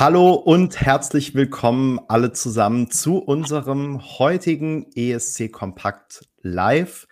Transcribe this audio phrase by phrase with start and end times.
[0.00, 7.08] Hallo und herzlich willkommen alle zusammen zu unserem heutigen ESC Kompakt Live.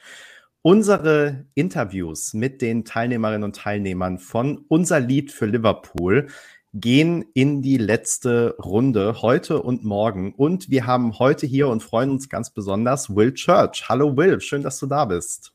[0.62, 6.28] Unsere Interviews mit den Teilnehmerinnen und Teilnehmern von Unser Lied für Liverpool
[6.74, 10.32] gehen in die letzte Runde heute und morgen.
[10.32, 13.88] Und wir haben heute hier und freuen uns ganz besonders Will Church.
[13.88, 15.52] Hallo Will, schön, dass du da bist.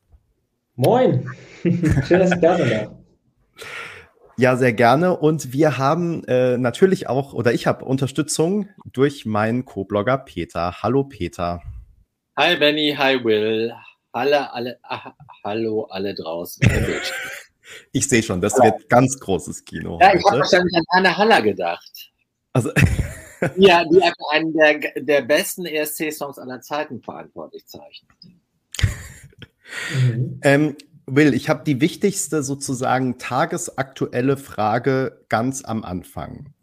[0.75, 1.25] Moin,
[1.61, 3.01] schön, dass ich da bin.
[4.42, 5.16] Ja, sehr gerne.
[5.16, 10.81] Und wir haben äh, natürlich auch, oder ich habe Unterstützung durch meinen Co-Blogger Peter.
[10.81, 11.62] Hallo Peter.
[12.36, 13.72] Hi Benny, hi Will.
[14.12, 16.67] Alle, alle, ah, hallo alle draußen.
[17.91, 20.00] ich sehe schon, das wird ganz großes Kino.
[20.02, 22.12] Ja, ich habe wahrscheinlich an Anne Haller gedacht.
[22.52, 22.72] Also
[23.58, 28.09] ja, die einen der, der besten ESC-Songs aller Zeiten verantwortlich zeichnet.
[28.23, 28.39] Mhm.
[30.44, 30.76] Ähm,
[31.14, 36.54] Will, ich habe die wichtigste sozusagen tagesaktuelle Frage ganz am Anfang.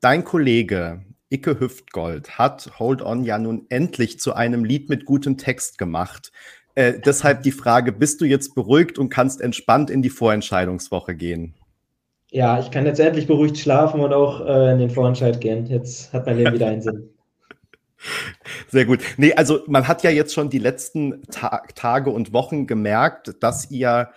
[0.00, 5.36] Dein Kollege Icke Hüftgold hat Hold On ja nun endlich zu einem Lied mit gutem
[5.36, 6.32] Text gemacht.
[6.74, 11.54] Äh, deshalb die Frage, bist du jetzt beruhigt und kannst entspannt in die Vorentscheidungswoche gehen?
[12.30, 15.66] Ja, ich kann jetzt endlich beruhigt schlafen und auch äh, in den Vorentscheid gehen.
[15.66, 17.09] Jetzt hat mein Leben wieder einen Sinn.
[18.68, 19.00] Sehr gut.
[19.16, 23.70] Nee, also man hat ja jetzt schon die letzten Ta Tage und Wochen gemerkt, dass
[23.70, 24.10] ihr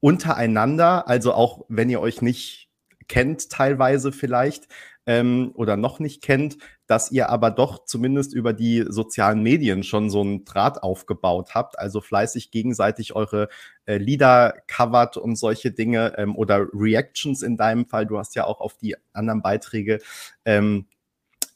[0.00, 2.70] untereinander, also auch wenn ihr euch nicht
[3.08, 4.68] kennt, teilweise vielleicht,
[5.08, 10.10] ähm, oder noch nicht kennt, dass ihr aber doch zumindest über die sozialen Medien schon
[10.10, 13.48] so einen Draht aufgebaut habt, also fleißig gegenseitig eure
[13.86, 18.06] äh, Lieder covert und solche Dinge ähm, oder Reactions in deinem Fall.
[18.06, 19.98] Du hast ja auch auf die anderen Beiträge
[20.44, 20.86] ähm,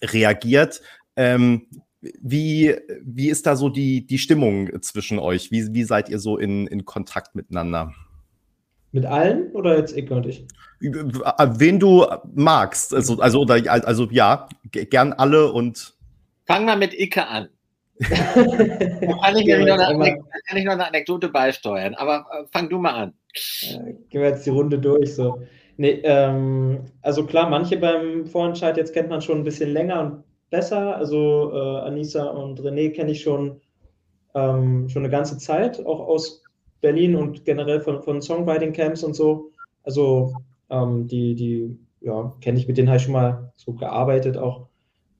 [0.03, 0.81] reagiert.
[1.17, 1.67] Ähm,
[2.21, 5.51] wie, wie ist da so die, die Stimmung zwischen euch?
[5.51, 7.93] Wie, wie seid ihr so in, in Kontakt miteinander?
[8.91, 10.47] Mit allen oder jetzt ich und ich?
[10.81, 12.93] Wen du magst.
[12.95, 15.95] Also, also, oder, also ja, gern alle und.
[16.47, 17.49] Fang mal mit Icke an.
[17.99, 22.79] da, kann ich noch eine, kann ich noch eine Anekdote beisteuern, aber äh, fang du
[22.79, 23.15] mal an.
[23.63, 25.15] Äh, gehen wir jetzt die Runde durch.
[25.15, 25.43] So.
[25.77, 30.25] Nee, ähm, also klar, manche beim Vorentscheid jetzt kennt man schon ein bisschen länger und
[30.53, 30.97] besser.
[30.97, 33.61] Also äh, Anissa und René kenne ich schon,
[34.35, 36.45] ähm, schon eine ganze Zeit, auch aus
[36.81, 39.51] Berlin und generell von, von Songwriting-Camps und so.
[39.83, 40.33] Also
[40.71, 44.69] ähm, die, die, ja, kenne ich, mit denen habe ich schon mal so gearbeitet, auch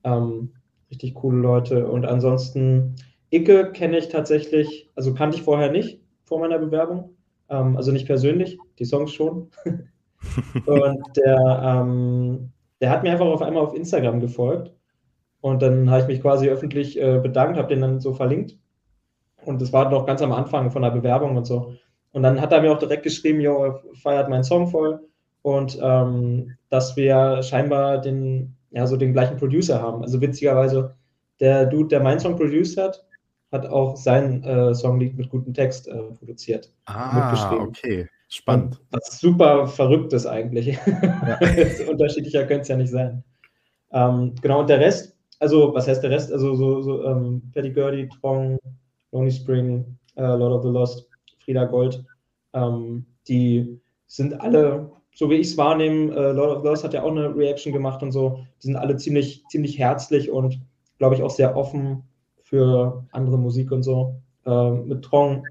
[0.05, 0.53] ähm,
[0.89, 1.87] richtig coole Leute.
[1.87, 2.95] Und ansonsten,
[3.31, 7.15] Icke kenne ich tatsächlich, also kannte ich vorher nicht vor meiner Bewerbung,
[7.49, 9.49] ähm, also nicht persönlich, die Songs schon.
[10.65, 14.73] und der, ähm, der hat mir einfach auf einmal auf Instagram gefolgt
[15.43, 18.55] und dann habe ich mich quasi öffentlich äh, bedankt, habe den dann so verlinkt.
[19.43, 21.73] Und das war noch ganz am Anfang von der Bewerbung und so.
[22.13, 25.01] Und dann hat er mir auch direkt geschrieben, jo, feiert meinen Song voll.
[25.41, 30.01] Und ähm, dass wir scheinbar den, ja, so den gleichen Producer haben.
[30.01, 30.95] Also witzigerweise,
[31.41, 33.03] der Dude, der meinen Song produced hat,
[33.51, 36.71] hat auch sein äh, Songlied mit gutem Text äh, produziert.
[36.85, 38.07] Ah, okay.
[38.29, 38.79] Spannend.
[38.79, 40.79] Und was super verrückt ist eigentlich.
[40.87, 41.37] Ja.
[41.89, 43.25] Unterschiedlicher könnte es ja nicht sein.
[43.91, 45.12] Ähm, genau, und der Rest,
[45.43, 46.31] also was heißt der Rest?
[46.31, 48.57] Also so, so ähm, Petty Gurdy, Trong,
[49.11, 51.09] Lonely Spring, äh, Lord of the Lost,
[51.43, 52.03] Frieda Gold,
[52.53, 53.77] ähm, die
[54.07, 57.11] sind alle, so wie ich es wahrnehme, äh, Lord of the Lost hat ja auch
[57.11, 60.61] eine Reaction gemacht und so, die sind alle ziemlich, ziemlich herzlich und
[60.97, 62.03] glaube ich auch sehr offen
[62.41, 64.15] für andere Musik und so.
[64.45, 65.43] Äh, mit Trong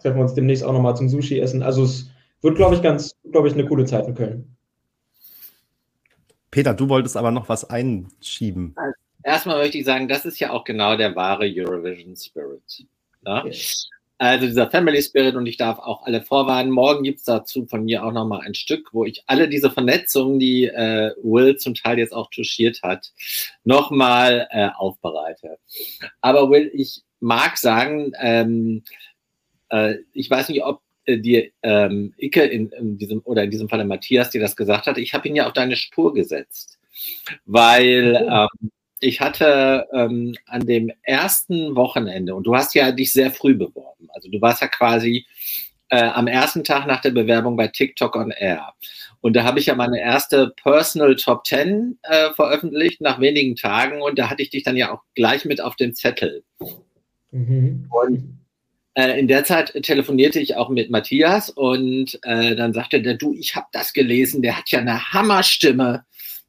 [0.00, 1.62] treffen wir uns demnächst auch nochmal zum Sushi essen.
[1.62, 2.10] Also es
[2.40, 4.56] wird, glaube ich, ganz, glaube ich, eine coole Zeit in Köln.
[6.50, 8.72] Peter, du wolltest aber noch was einschieben.
[8.76, 12.86] Also, erstmal möchte ich sagen, das ist ja auch genau der wahre Eurovision Spirit.
[13.22, 13.42] Ne?
[13.46, 13.88] Yes.
[14.18, 16.70] Also dieser Family Spirit und ich darf auch alle vorwarnen.
[16.70, 20.66] Morgen gibt's dazu von mir auch nochmal ein Stück, wo ich alle diese Vernetzungen, die
[20.66, 23.12] äh, Will zum Teil jetzt auch touchiert hat,
[23.64, 25.58] nochmal äh, aufbereite.
[26.20, 28.82] Aber Will, ich mag sagen, ähm,
[29.70, 33.70] äh, ich weiß nicht, ob äh, dir ähm, Icke in, in diesem oder in diesem
[33.70, 34.98] Falle Matthias dir das gesagt hat.
[34.98, 36.78] Ich habe ihn ja auf deine Spur gesetzt,
[37.46, 43.30] weil ähm, ich hatte ähm, an dem ersten Wochenende, und du hast ja dich sehr
[43.30, 45.26] früh beworben, also du warst ja quasi
[45.88, 48.72] äh, am ersten Tag nach der Bewerbung bei TikTok on Air.
[49.20, 54.00] Und da habe ich ja meine erste Personal Top 10 äh, veröffentlicht nach wenigen Tagen
[54.00, 56.44] und da hatte ich dich dann ja auch gleich mit auf dem Zettel.
[57.32, 57.86] Mhm.
[57.90, 58.40] Und
[58.94, 63.34] äh, in der Zeit telefonierte ich auch mit Matthias und äh, dann sagte der, du,
[63.34, 66.04] ich habe das gelesen, der hat ja eine Hammerstimme.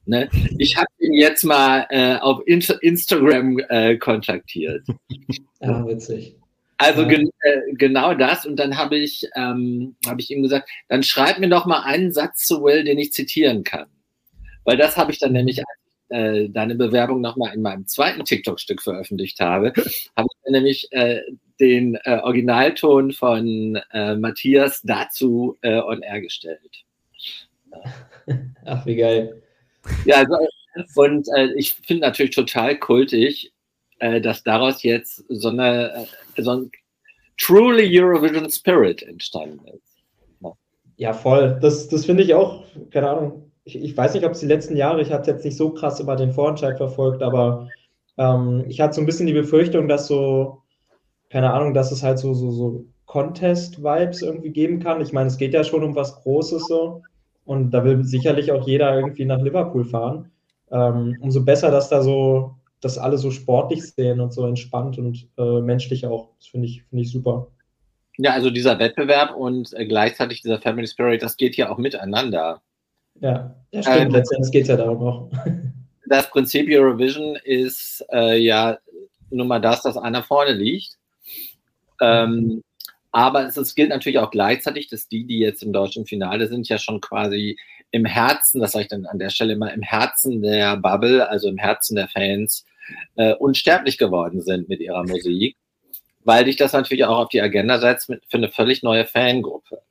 [0.06, 0.30] Ne?
[0.58, 4.86] Ich habe ihn jetzt mal äh, auf Inst Instagram äh, kontaktiert.
[5.62, 6.36] Ja, witzig.
[6.78, 8.46] Also gen äh, genau das.
[8.46, 12.12] Und dann habe ich, ähm, hab ich ihm gesagt, dann schreib mir doch mal einen
[12.12, 13.86] Satz zu Will, den ich zitieren kann.
[14.64, 18.26] Weil das habe ich dann nämlich, als ich äh, deine Bewerbung nochmal in meinem zweiten
[18.26, 19.74] TikTok-Stück veröffentlicht habe,
[20.18, 21.22] habe ich nämlich äh,
[21.60, 26.84] den äh, Originalton von äh, Matthias dazu on air gestellt.
[28.66, 29.44] Ach, wie geil.
[30.06, 30.36] Ja, also,
[30.96, 33.54] und äh, ich finde natürlich total kultig,
[34.00, 36.72] äh, dass daraus jetzt so eine äh, so ein
[37.38, 39.98] truly Eurovision Spirit entstanden ist.
[40.42, 40.52] Ja,
[40.98, 41.58] ja voll.
[41.62, 43.52] Das, das finde ich auch, keine Ahnung.
[43.64, 46.00] Ich, ich weiß nicht, ob es die letzten Jahre, ich habe jetzt nicht so krass
[46.00, 47.70] über den Vorentscheid verfolgt, aber
[48.18, 50.62] ähm, ich hatte so ein bisschen die Befürchtung, dass so,
[51.30, 55.02] keine Ahnung, dass es halt so, so, so Contest-Vibes irgendwie geben kann.
[55.02, 57.04] Ich meine, es geht ja schon um was Großes so.
[57.46, 60.32] Und da will sicherlich auch jeder irgendwie nach Liverpool fahren.
[60.72, 65.28] Ähm, umso besser, dass da so, dass alle so sportlich sehen und so entspannt und
[65.38, 66.30] äh, menschlich auch.
[66.38, 67.48] Das finde ich, finde ich super.
[68.18, 72.62] Ja, also dieser Wettbewerb und äh, gleichzeitig dieser Family Spirit, das geht ja auch miteinander.
[73.20, 73.98] Ja, ja stimmt.
[73.98, 75.32] Ähm, Letztendlich geht es ja darum auch.
[76.08, 78.80] Das Prinzip Eurovision ist äh, ja
[79.30, 80.98] nun mal das, dass einer vorne liegt.
[82.02, 82.64] Ähm,
[83.12, 86.70] aber es, es, gilt natürlich auch gleichzeitig, dass die, die jetzt im deutschen Finale sind,
[86.70, 87.58] ja schon quasi
[87.92, 91.50] im Herzen, das sage ich dann an der Stelle immer, im Herzen der Bubble, also
[91.50, 92.66] im Herzen der Fans,
[93.16, 95.58] äh, unsterblich geworden sind mit ihrer Musik,
[96.24, 99.82] weil dich das natürlich auch auf die Agenda setzt mit, für eine völlig neue Fangruppe.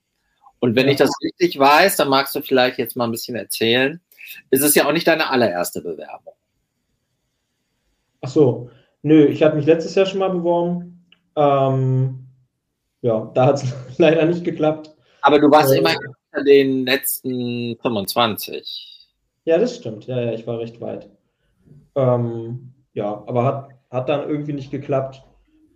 [0.59, 0.93] Und wenn ja.
[0.93, 4.01] ich das richtig weiß, dann magst du vielleicht jetzt mal ein bisschen erzählen.
[4.51, 6.35] Ist es ja auch nicht deine allererste Bewerbung.
[8.21, 8.71] Ach so,
[9.03, 11.07] nö, ich habe mich letztes Jahr schon mal beworben.
[11.37, 12.30] Ähm,
[13.03, 14.95] ja, da hat es leider nicht geklappt.
[15.23, 15.95] Aber du warst äh, immer
[16.33, 19.09] unter den letzten 25.
[19.45, 20.07] Ja, das stimmt.
[20.07, 21.09] Ja, ja, ich war recht weit.
[21.95, 25.23] Ähm, ja, aber hat, hat dann irgendwie nicht geklappt.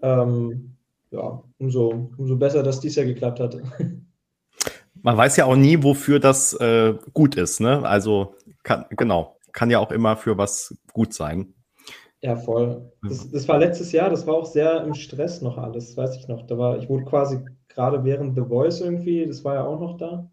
[0.02, 0.76] Ähm,
[1.10, 3.56] ja, umso, umso besser, dass dies ja geklappt hat.
[5.02, 7.60] Man weiß ja auch nie, wofür das äh, gut ist.
[7.60, 7.86] Ne?
[7.86, 11.54] Also, kann, genau, kann ja auch immer für was gut sein.
[12.24, 12.90] Ja, voll.
[13.02, 16.26] Das, das, war letztes Jahr, das war auch sehr im Stress noch alles, weiß ich
[16.26, 16.46] noch.
[16.46, 17.38] Da war, ich wurde quasi
[17.68, 20.30] gerade während The Voice irgendwie, das war ja auch noch da.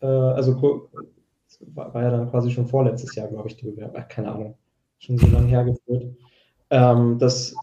[0.00, 0.60] Äh, also
[1.66, 4.02] war, war, ja dann quasi schon vorletztes Jahr, glaube ich, die Bewerbung.
[4.08, 4.58] Keine Ahnung.
[4.98, 6.16] Schon so lange hergeführt.
[6.70, 7.54] Ähm, das,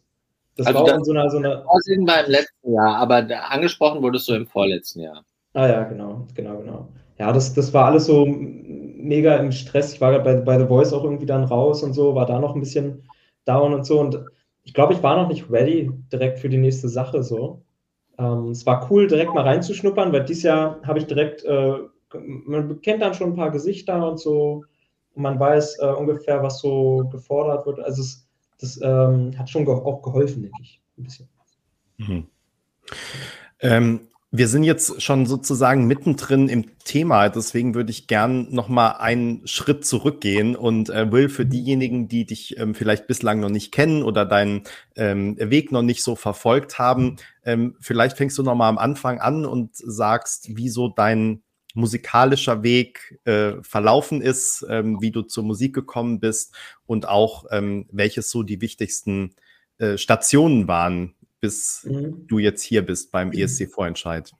[0.55, 1.29] das also war auch in so einer.
[1.29, 5.25] So einer Aussehen war im letzten Jahr, aber angesprochen wurdest du im vorletzten Jahr.
[5.55, 6.87] Ah ja, genau, genau, genau.
[7.19, 9.93] Ja, das, das war alles so mega im Stress.
[9.93, 12.39] Ich war gerade bei, bei The Voice auch irgendwie dann raus und so, war da
[12.39, 13.03] noch ein bisschen
[13.45, 13.99] down und so.
[13.99, 14.23] Und
[14.63, 17.63] ich glaube, ich war noch nicht ready direkt für die nächste Sache so.
[18.17, 21.77] Ähm, es war cool, direkt mal reinzuschnuppern, weil dieses Jahr habe ich direkt, äh,
[22.13, 24.63] man kennt dann schon ein paar Gesichter und so.
[25.13, 27.79] Und man weiß äh, ungefähr, was so gefordert wird.
[27.79, 28.27] Also es,
[28.59, 30.81] das ähm, hat schon ge auch geholfen, denke ich.
[30.97, 31.29] Ein bisschen.
[31.97, 32.27] Mhm.
[33.59, 38.91] Ähm, wir sind jetzt schon sozusagen mittendrin im Thema, deswegen würde ich gern noch mal
[38.91, 43.73] einen Schritt zurückgehen und äh, will für diejenigen, die dich ähm, vielleicht bislang noch nicht
[43.73, 44.63] kennen oder deinen
[44.95, 49.19] ähm, Weg noch nicht so verfolgt haben, ähm, vielleicht fängst du noch mal am Anfang
[49.19, 51.43] an und sagst, wie so dein
[51.73, 56.55] musikalischer Weg äh, verlaufen ist, ähm, wie du zur Musik gekommen bist
[56.85, 59.35] und auch ähm, welches so die wichtigsten
[59.77, 62.25] äh, Stationen waren bis mhm.
[62.27, 64.31] du jetzt hier bist beim ESC-Vorentscheid?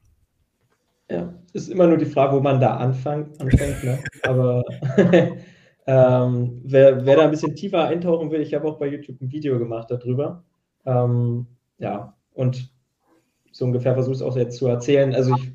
[1.09, 3.41] Ja, ist immer nur die Frage, wo man da anfängt.
[3.41, 3.99] anfängt ne?
[4.23, 4.63] Aber
[5.87, 9.31] ähm, wer, wer, da ein bisschen tiefer eintauchen will, ich habe auch bei YouTube ein
[9.31, 10.45] Video gemacht darüber.
[10.85, 11.47] Ähm,
[11.79, 12.71] ja, und
[13.51, 15.13] so ungefähr versuche ich es auch jetzt zu erzählen.
[15.13, 15.51] Also ich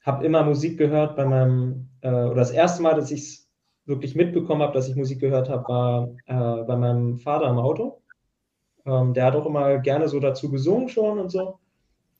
[0.00, 3.48] habe immer Musik gehört bei meinem, äh, oder das erste Mal, dass ich es
[3.84, 8.00] wirklich mitbekommen habe, dass ich Musik gehört habe, war äh, bei meinem Vater im Auto.
[8.88, 11.58] Ähm, der hat auch immer gerne so dazu gesungen schon und so.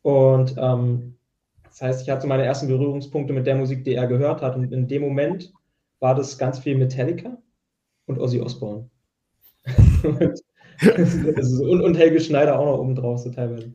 [0.03, 1.17] Und ähm,
[1.65, 4.57] das heißt, ich hatte meine ersten Berührungspunkte mit der Musik, die er gehört hat.
[4.57, 5.53] Und in dem Moment
[6.01, 7.39] war das ganz viel Metallica
[8.07, 8.89] und Ozzy Osbourne.
[10.03, 13.75] und, und, Helge Schneider auch noch oben drauf, so teilweise.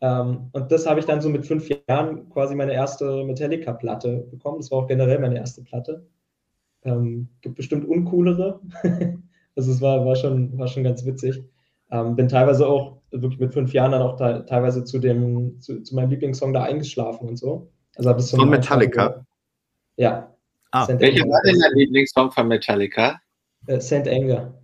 [0.00, 4.58] Ähm, und das habe ich dann so mit fünf Jahren quasi meine erste Metallica-Platte bekommen.
[4.58, 6.06] Das war auch generell meine erste Platte.
[6.84, 8.60] Ähm, gibt bestimmt uncoolere.
[9.56, 11.42] also es war, war, schon, war schon ganz witzig.
[11.92, 15.82] Ähm, bin teilweise auch wirklich mit fünf Jahren dann auch te teilweise zu dem, zu,
[15.82, 17.70] zu, meinem Lieblingssong da eingeschlafen und so.
[17.96, 19.26] Also habe so von Metallica?
[19.96, 20.34] Ja.
[20.70, 23.20] Ah, welcher war denn dein Lieblingssong von Metallica?
[23.66, 24.54] Äh, Saint Anger.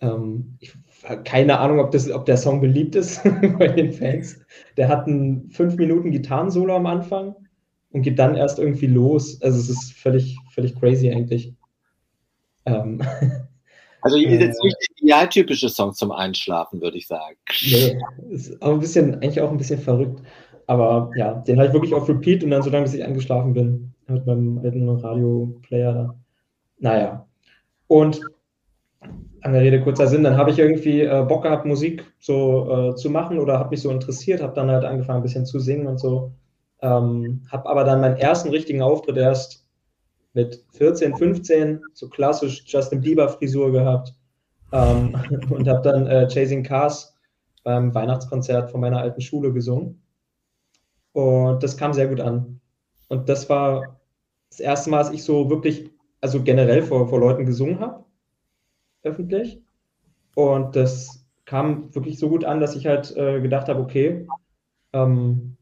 [0.00, 0.76] Ähm, ich,
[1.22, 3.22] keine Ahnung, ob, das, ob der Song beliebt ist
[3.58, 4.40] bei den Fans.
[4.76, 7.36] Der hat ein fünf Minuten Gitarrensolo am Anfang
[7.92, 9.40] und geht dann erst irgendwie los.
[9.42, 11.54] Also es ist völlig, völlig crazy eigentlich.
[12.64, 13.00] Ähm,
[14.06, 14.76] Also ist jetzt nicht
[15.06, 17.36] der idealtypische Song zum Einschlafen, würde ich sagen.
[17.62, 17.98] Nee,
[18.30, 20.20] ist auch ein bisschen, eigentlich auch ein bisschen verrückt.
[20.66, 23.54] Aber ja, den habe ich wirklich auf Repeat und dann so lange, bis ich eingeschlafen
[23.54, 26.14] bin, mit meinem alten Radioplayer da.
[26.78, 27.26] Naja.
[27.86, 28.20] Und
[29.46, 30.24] Lange Rede, kurzer Sinn.
[30.24, 33.80] Dann habe ich irgendwie äh, Bock gehabt, Musik so äh, zu machen oder habe mich
[33.80, 36.32] so interessiert, habe dann halt angefangen, ein bisschen zu singen und so.
[36.82, 39.64] Ähm, habe aber dann meinen ersten richtigen Auftritt erst
[40.34, 44.14] mit 14, 15, so klassisch Justin Bieber Frisur gehabt
[44.72, 45.14] ähm,
[45.50, 47.14] und habe dann äh, Chasing Cars
[47.64, 50.02] beim Weihnachtskonzert von meiner alten Schule gesungen.
[51.12, 52.60] Und das kam sehr gut an.
[53.08, 53.98] Und das war
[54.50, 58.04] das erste Mal, dass ich so wirklich, also generell vor, vor Leuten gesungen habe,
[59.02, 59.62] öffentlich.
[60.34, 64.26] Und das kam wirklich so gut an, dass ich halt äh, gedacht habe, okay,
[64.92, 65.56] ähm,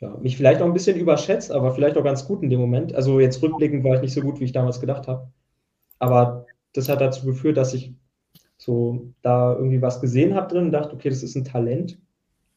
[0.00, 2.94] ja, mich vielleicht auch ein bisschen überschätzt, aber vielleicht auch ganz gut in dem Moment.
[2.94, 5.30] Also jetzt rückblickend war ich nicht so gut, wie ich damals gedacht habe.
[5.98, 7.94] Aber das hat dazu geführt, dass ich
[8.62, 11.98] so da irgendwie was gesehen habe drin und dachte, okay, das ist ein Talent,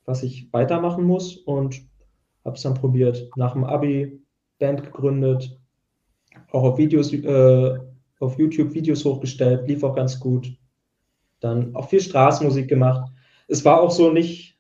[0.06, 1.82] was ich weitermachen muss und
[2.44, 3.28] habe es dann probiert.
[3.36, 4.22] Nach dem Abi
[4.60, 5.60] Band gegründet,
[6.52, 7.80] auch auf Videos, äh,
[8.20, 10.56] auf YouTube Videos hochgestellt, lief auch ganz gut.
[11.40, 13.12] Dann auch viel Straßenmusik gemacht.
[13.48, 14.60] Es war auch so nicht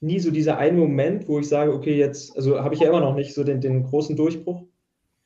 [0.00, 3.00] nie so dieser eine Moment, wo ich sage, okay, jetzt, also habe ich ja immer
[3.00, 4.64] noch nicht so den, den großen Durchbruch.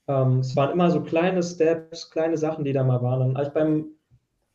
[0.07, 3.21] Ähm, es waren immer so kleine Steps, kleine Sachen, die da mal waren.
[3.21, 3.87] Dann habe ich beim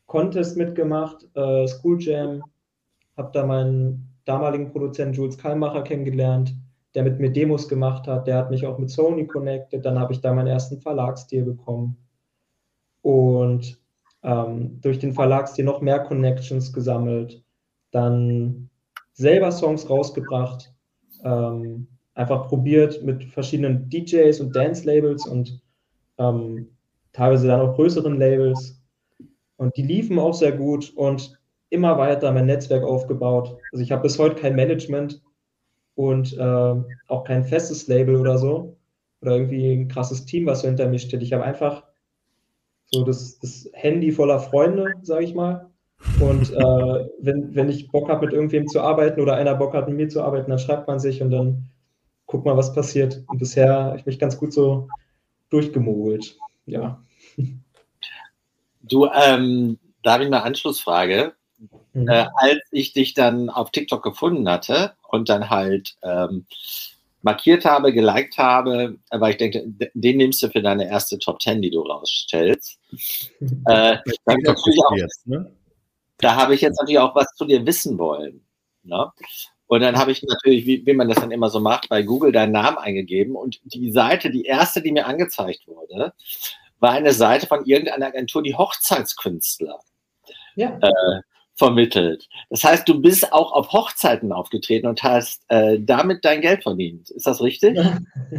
[0.08, 2.44] Contest mitgemacht, äh, School Jam,
[3.16, 6.56] habe da meinen damaligen Produzenten Jules Kalmacher kennengelernt,
[6.96, 8.28] der mit mir Demos gemacht hat.
[8.28, 9.86] Der hat mich auch mit Sony connected.
[9.86, 11.98] Dann habe ich da meinen ersten Verlagsdeal bekommen.
[13.02, 13.80] Und
[14.24, 17.44] ähm, durch den Verlagsdeal noch mehr Connections gesammelt.
[17.92, 18.70] Dann
[19.14, 20.74] selber Songs rausgebracht,
[21.24, 25.62] ähm, einfach probiert mit verschiedenen DJs und Dance-Labels und
[26.18, 26.70] ähm,
[27.14, 28.77] teilweise dann auch größeren Labels.
[29.58, 33.58] Und die liefen auch sehr gut und immer weiter mein Netzwerk aufgebaut.
[33.72, 35.22] Also ich habe bis heute kein Management
[35.96, 36.76] und äh,
[37.08, 38.78] auch kein festes Label oder so.
[39.22, 41.24] Oder irgendwie ein krasses Team, was so hinter mir steht.
[41.24, 41.84] Ich habe einfach
[42.92, 45.70] so das, das Handy voller Freunde, sage ich mal.
[46.20, 49.88] Und äh, wenn, wenn ich Bock habe, mit irgendwem zu arbeiten oder einer Bock hat,
[49.88, 51.70] mit mir zu arbeiten, dann schreibt man sich und dann
[52.28, 53.24] guckt mal, was passiert.
[53.28, 54.88] Und bisher habe ich mich ganz gut so
[55.50, 56.38] durchgemogelt.
[56.66, 57.04] Ja.
[58.88, 61.34] Du, ähm, da habe ich eine Anschlussfrage.
[61.94, 62.08] Mhm.
[62.08, 66.46] Äh, als ich dich dann auf TikTok gefunden hatte und dann halt ähm,
[67.22, 69.64] markiert habe, geliked habe, weil ich denke,
[69.94, 72.80] den nimmst du für deine erste Top 10, die du rausstellst.
[73.66, 75.52] äh, natürlich auch, ne?
[76.20, 78.46] da habe ich jetzt natürlich auch was zu dir wissen wollen.
[78.84, 79.12] Ne?
[79.68, 82.32] Und dann habe ich natürlich, wie, wie man das dann immer so macht, bei Google
[82.32, 86.14] deinen Namen eingegeben und die Seite, die erste, die mir angezeigt wurde,
[86.80, 89.80] war eine Seite von irgendeiner Agentur, die Hochzeitskünstler
[90.56, 90.78] ja.
[90.82, 91.22] äh,
[91.58, 92.28] vermittelt.
[92.50, 97.10] Das heißt, du bist auch auf Hochzeiten aufgetreten und hast äh, damit dein Geld verdient.
[97.10, 97.80] Ist das richtig?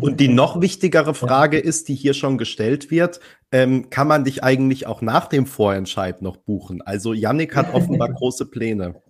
[0.01, 3.19] Und die noch wichtigere Frage ist, die hier schon gestellt wird,
[3.51, 6.81] ähm, kann man dich eigentlich auch nach dem Vorentscheid noch buchen?
[6.83, 9.03] Also Yannick hat offenbar große Pläne.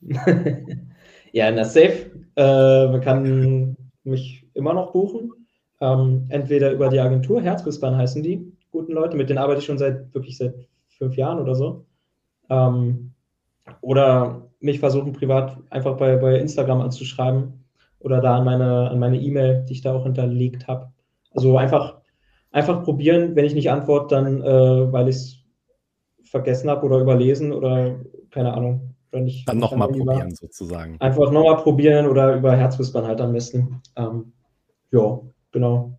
[1.32, 2.10] ja, na safe.
[2.36, 5.32] Äh, man kann mich immer noch buchen.
[5.80, 9.78] Ähm, entweder über die Agentur, Herzbissbahn heißen die, guten Leute, mit denen arbeite ich schon
[9.78, 10.54] seit wirklich seit
[10.88, 11.86] fünf Jahren oder so.
[12.48, 13.12] Ähm,
[13.80, 17.64] oder mich versuchen privat einfach bei, bei Instagram anzuschreiben
[17.98, 20.92] oder da an meine an meine E-Mail, die ich da auch hinterlegt habe.
[21.32, 22.00] Also einfach,
[22.50, 25.36] einfach probieren, wenn ich nicht antworte, dann äh, weil ich es
[26.24, 28.00] vergessen habe oder überlesen oder
[28.30, 28.94] keine Ahnung.
[29.12, 30.96] Oder nicht, dann nochmal probieren sozusagen.
[31.00, 33.82] Einfach nochmal probieren oder über Herzwispern halt am besten.
[33.96, 34.32] Ähm,
[34.92, 35.98] ja, genau.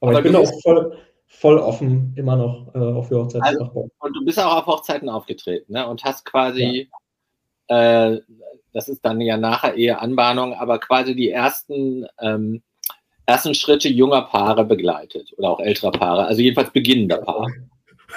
[0.00, 0.96] Aber, Aber ich bin auch voll,
[1.32, 3.42] voll offen immer noch äh, auf die Hochzeiten.
[3.42, 5.88] Also, und du bist auch auf Hochzeiten aufgetreten ne?
[5.88, 6.88] und hast quasi,
[7.68, 8.12] ja.
[8.12, 8.20] äh,
[8.72, 12.62] das ist dann ja nachher eher Anbahnung, aber quasi die ersten, ähm,
[13.26, 17.46] ersten Schritte junger Paare begleitet oder auch älterer Paare, also jedenfalls beginnender Paare.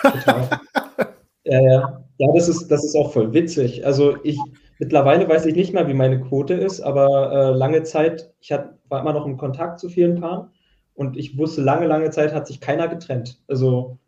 [0.02, 0.50] Total.
[1.46, 2.06] ja, ja.
[2.18, 3.86] ja, das ist, das ist auch voll witzig.
[3.86, 4.38] Also ich,
[4.78, 8.78] mittlerweile weiß ich nicht mehr, wie meine Quote ist, aber äh, lange Zeit, ich hat,
[8.90, 10.50] war immer noch im Kontakt zu vielen Paaren
[10.96, 13.38] und ich wusste, lange, lange Zeit hat sich keiner getrennt.
[13.48, 14.00] Also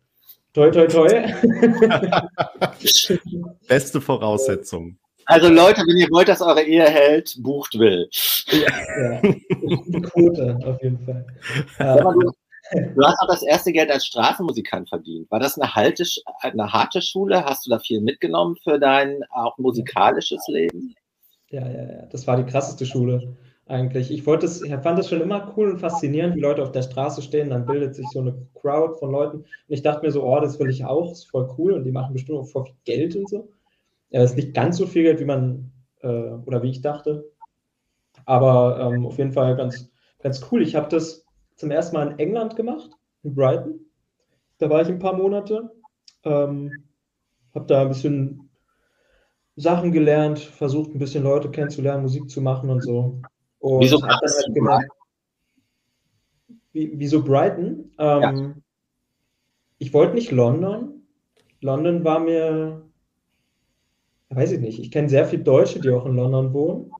[0.54, 1.08] toi, toi, toi.
[3.68, 4.98] Beste Voraussetzung.
[5.26, 8.08] Also Leute, wenn ihr wollt, dass eure Ehe hält, bucht Will.
[8.50, 11.26] Ja, die Quote auf jeden Fall.
[11.78, 12.32] du,
[12.72, 15.30] du, hast auch das erste Geld als Straßenmusikant verdient.
[15.30, 16.04] War das eine, halte,
[16.40, 17.44] eine harte Schule?
[17.44, 20.94] Hast du da viel mitgenommen für dein auch musikalisches Leben?
[21.50, 22.06] Ja, ja, ja.
[22.06, 23.36] Das war die krasseste Schule
[23.68, 24.10] eigentlich.
[24.10, 27.22] Ich wollte es, fand es schon immer cool und faszinierend, wie Leute auf der Straße
[27.22, 29.38] stehen, dann bildet sich so eine Crowd von Leuten.
[29.38, 31.92] Und ich dachte mir so, oh, das will ich auch, ist voll cool und die
[31.92, 33.48] machen bestimmt auch voll viel Geld und so.
[34.10, 35.70] Ja, ist nicht ganz so viel Geld, wie man
[36.00, 37.30] äh, oder wie ich dachte.
[38.24, 40.62] Aber ähm, auf jeden Fall ganz, ganz cool.
[40.62, 41.24] Ich habe das
[41.56, 42.90] zum ersten Mal in England gemacht,
[43.22, 43.80] in Brighton.
[44.58, 45.70] Da war ich ein paar Monate.
[46.24, 46.72] Ähm,
[47.54, 48.48] habe da ein bisschen
[49.56, 53.20] Sachen gelernt, versucht ein bisschen Leute kennenzulernen, Musik zu machen und so.
[53.60, 54.88] Und Wieso dann kamst halt
[56.72, 57.90] wie, wieso Brighton?
[57.98, 58.54] Ähm, Ja.
[59.78, 61.06] Ich wollte nicht London.
[61.60, 62.82] London war mir,
[64.30, 66.90] weiß ich nicht, ich kenne sehr viele Deutsche, die auch in London wohnen.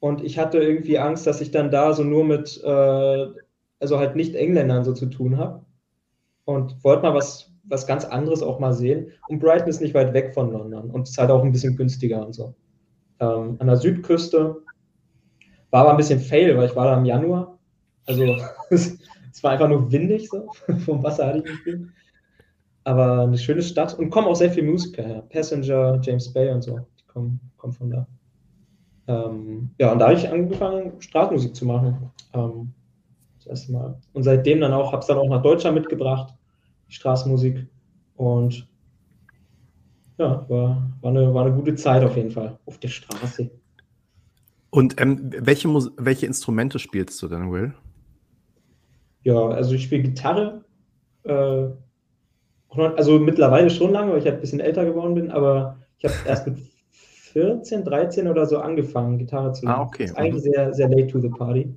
[0.00, 3.26] Und ich hatte irgendwie Angst, dass ich dann da so nur mit, äh,
[3.80, 5.64] also halt nicht Engländern so zu tun habe.
[6.44, 9.10] Und wollte mal was, was ganz anderes auch mal sehen.
[9.28, 12.24] Und Brighton ist nicht weit weg von London und ist halt auch ein bisschen günstiger
[12.24, 12.54] und so.
[13.20, 14.62] Ähm, an der Südküste
[15.70, 17.58] war aber ein bisschen fail, weil ich war da im Januar.
[18.06, 18.24] Also
[18.70, 18.98] es,
[19.32, 20.48] es war einfach nur windig so.
[20.84, 21.88] Vom Wasser hatte ich nicht viel.
[22.84, 25.22] Aber eine schöne Stadt und kommen auch sehr viele Musiker her.
[25.28, 26.78] Passenger, James Bay und so.
[26.98, 28.06] Die kommen, kommen von da.
[29.08, 32.10] Ähm, ja, und da habe ich angefangen, Straßenmusik zu machen.
[32.32, 32.72] Ähm,
[33.38, 33.98] das erste Mal.
[34.12, 36.34] Und seitdem dann auch, habe es dann auch nach Deutschland mitgebracht,
[36.88, 37.66] die Straßenmusik.
[38.16, 38.66] Und
[40.18, 43.50] ja, war, war, eine, war eine gute Zeit auf jeden Fall auf der Straße.
[44.70, 47.74] Und ähm, welche, Mus welche Instrumente spielst du denn, Will?
[49.22, 50.64] Ja, also ich spiele Gitarre.
[51.24, 51.68] Äh,
[52.70, 56.14] also mittlerweile schon lange, weil ich halt ein bisschen älter geworden bin, aber ich habe
[56.26, 56.58] erst mit
[57.32, 59.80] 14, 13 oder so angefangen, Gitarre zu lernen.
[59.80, 60.04] Ah, okay.
[60.04, 61.74] Das ist eigentlich sehr, sehr late to the party.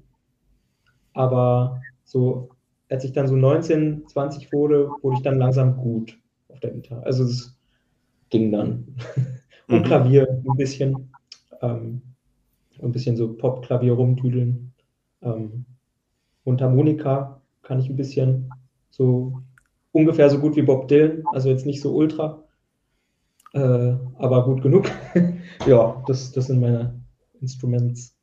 [1.13, 2.49] Aber so,
[2.89, 6.17] als ich dann so 19, 20 wurde, wurde ich dann langsam gut
[6.49, 7.05] auf der Gitarre.
[7.05, 7.57] Also es
[8.29, 8.95] ging dann.
[9.67, 9.83] Und Mhm.
[9.83, 11.13] Klavier ein bisschen.
[11.61, 12.01] Ähm,
[12.81, 14.73] ein bisschen so Pop-Klavier rumtüdeln.
[15.21, 15.65] Ähm,
[16.43, 18.49] und Harmonika kann ich ein bisschen
[18.89, 19.41] so
[19.91, 22.43] ungefähr so gut wie Bob Dylan, also jetzt nicht so ultra,
[23.53, 24.89] äh, aber gut genug.
[25.67, 26.99] ja, das, das sind meine
[27.41, 28.15] Instruments.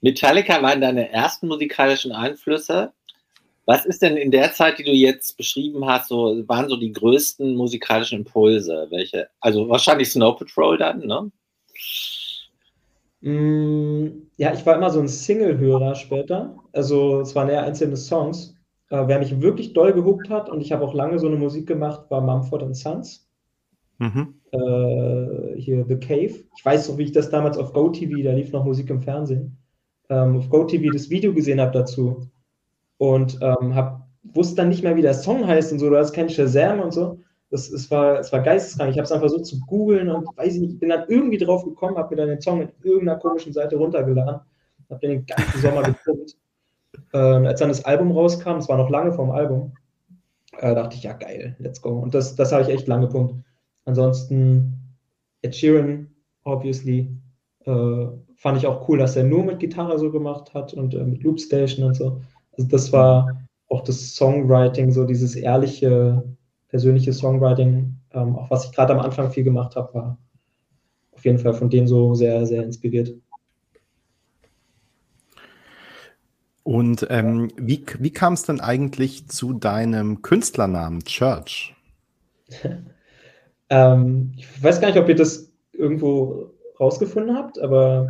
[0.00, 2.92] Metallica waren deine ersten musikalischen Einflüsse.
[3.64, 6.92] Was ist denn in der Zeit, die du jetzt beschrieben hast, so waren so die
[6.92, 8.86] größten musikalischen Impulse?
[8.90, 9.28] Welche?
[9.40, 11.32] Also wahrscheinlich Snow Patrol dann, ne?
[13.20, 16.56] Mm, ja, ich war immer so ein Single-Hörer später.
[16.72, 18.54] Also es waren eher einzelne Songs.
[18.90, 21.66] Äh, wer mich wirklich doll gehuckt hat, und ich habe auch lange so eine Musik
[21.66, 23.28] gemacht, war Mumford Sons.
[23.98, 24.34] Mhm.
[24.52, 26.34] Äh, hier The Cave.
[26.56, 29.56] Ich weiß noch, wie ich das damals auf GoTV, da lief noch Musik im Fernsehen,
[30.08, 32.28] ähm, auf GoTV das Video gesehen habe dazu.
[32.98, 35.90] Und ähm, hab, wusste dann nicht mehr, wie der Song heißt und so.
[35.90, 37.20] Du hast kein Shazam und so.
[37.56, 38.90] Das, es, war, es war geisteskrank.
[38.90, 41.64] Ich habe es dann versucht zu googeln und weiß ich nicht, bin dann irgendwie drauf
[41.64, 44.40] gekommen, habe mir dann den Song mit irgendeiner komischen Seite runtergeladen,
[44.90, 46.36] habe den den ganzen Sommer gepumpt.
[47.14, 49.72] Ähm, als dann das Album rauskam, es war noch lange vorm Album,
[50.58, 51.98] äh, dachte ich, ja geil, let's go.
[51.98, 53.42] Und das, das habe ich echt lange gepumpt.
[53.86, 54.94] Ansonsten
[55.40, 56.10] Ed Sheeran,
[56.44, 57.10] obviously,
[57.64, 61.04] äh, fand ich auch cool, dass er nur mit Gitarre so gemacht hat und äh,
[61.04, 62.20] mit Loopstation und so.
[62.52, 66.22] Also das war auch das Songwriting, so dieses ehrliche,
[66.68, 70.18] persönliche Songwriting, ähm, auch was ich gerade am Anfang viel gemacht habe, war
[71.12, 73.14] auf jeden Fall von denen so sehr, sehr inspiriert.
[76.62, 81.74] Und ähm, wie, wie kam es denn eigentlich zu deinem Künstlernamen Church?
[83.68, 88.08] Ähm, ich weiß gar nicht, ob ihr das irgendwo rausgefunden habt, aber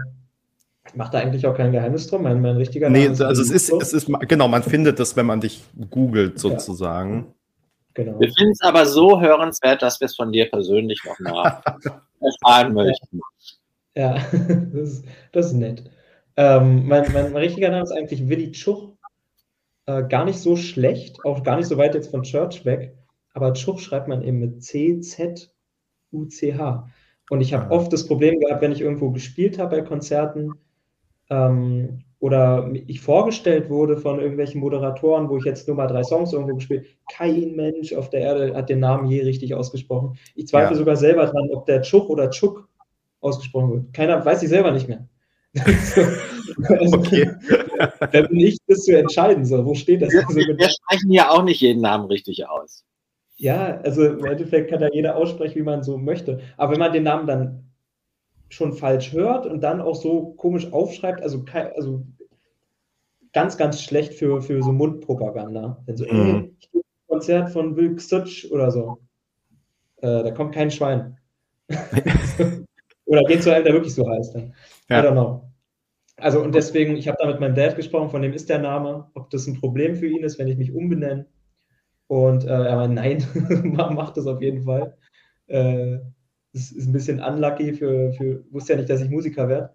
[0.86, 2.22] ich mache da eigentlich auch kein Geheimnis drum.
[2.22, 5.26] Mein, mein richtiger Nee, Name also es ist, es ist, genau, man findet das, wenn
[5.26, 7.34] man dich googelt sozusagen.
[7.96, 8.20] Genau.
[8.20, 11.62] Wir finden es aber so hörenswert, dass wir es von dir persönlich nochmal
[12.20, 13.20] erfahren möchten.
[13.94, 15.90] Ja, das ist, das ist nett.
[16.36, 18.92] Ähm, mein, mein, mein richtiger Name ist eigentlich Willi Tschuch.
[19.86, 22.94] Äh, gar nicht so schlecht, auch gar nicht so weit jetzt von Church weg.
[23.32, 25.50] Aber Tschuch schreibt man eben mit C-Z-U-C-H.
[27.30, 27.70] Und ich habe Ah.
[27.70, 30.52] oft das Problem gehabt, wenn ich irgendwo gespielt habe bei Konzerten
[31.30, 36.32] ähm, oder ich vorgestellt wurde von irgendwelchen Moderatoren, wo ich jetzt nur mal drei Songs
[36.32, 40.16] irgendwo gespielt Kein Mensch auf der Erde hat den Namen je richtig ausgesprochen.
[40.34, 40.78] Ich zweifle Ja.
[40.78, 42.68] sogar selber dran, ob der Tschuch oder Tschuk
[43.20, 43.92] ausgesprochen wird.
[43.92, 45.06] Keiner weiß ich selber nicht mehr.
[46.68, 47.30] also, Okay.
[48.10, 49.44] Wer bin ich, das zu entscheiden?
[49.44, 50.12] So, wo steht das?
[50.12, 52.84] Wir, Also, wir, wir sprechen ja auch nicht jeden Namen richtig aus.
[53.38, 56.40] ja, also im Endeffekt kann da jeder aussprechen, wie man so möchte.
[56.56, 57.65] Aber wenn man den Namen dann
[58.48, 62.04] schon falsch hört und dann auch so komisch aufschreibt, also, also
[63.32, 65.82] ganz, ganz schlecht für, für so Mundpropaganda.
[65.86, 66.10] Wenn so, Mhm.
[66.10, 68.98] ey, ich gehe Konzert von Will Xutsch oder so.
[69.98, 71.18] Äh, da kommt kein Schwein.
[73.06, 74.34] oder geht zu einem, der wirklich so heißt.
[74.34, 74.54] Dann.
[74.88, 75.00] Ja.
[75.00, 75.42] I don't know.
[76.18, 79.10] Also und deswegen, ich habe da mit meinem Dad gesprochen, von dem ist der Name,
[79.14, 81.26] ob das ein Problem für ihn ist, wenn ich mich umbenenne.
[82.06, 83.24] Und äh, er meinte, nein,
[83.74, 84.96] mach mach das auf jeden Fall.
[85.48, 85.98] Äh,
[86.56, 89.74] das ist ein bisschen unlucky für, für, wusste ja nicht, dass ich Musiker werde.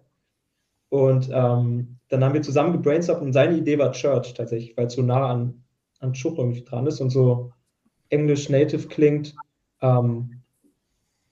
[0.88, 4.94] Und ähm, dann haben wir zusammen gebrainstormt und seine Idee war Church tatsächlich, weil es
[4.94, 5.62] so nah an,
[6.00, 7.52] an Schuch irgendwie dran ist und so
[8.08, 9.34] Englisch Native klingt.
[9.80, 10.42] Ähm,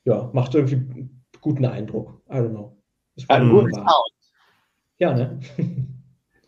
[0.04, 2.22] ja, macht irgendwie einen guten Eindruck.
[2.30, 2.76] I don't know.
[3.28, 3.50] Ein
[4.98, 5.40] Ja, ne?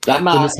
[0.04, 0.56] Sag mal, es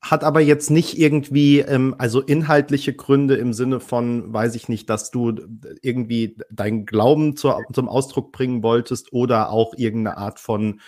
[0.00, 4.88] hat, aber jetzt nicht irgendwie, ähm, also inhaltliche Gründe im Sinne von, weiß ich nicht,
[4.88, 5.34] dass du
[5.82, 10.80] irgendwie deinen Glauben zur, zum Ausdruck bringen wolltest oder auch irgendeine Art von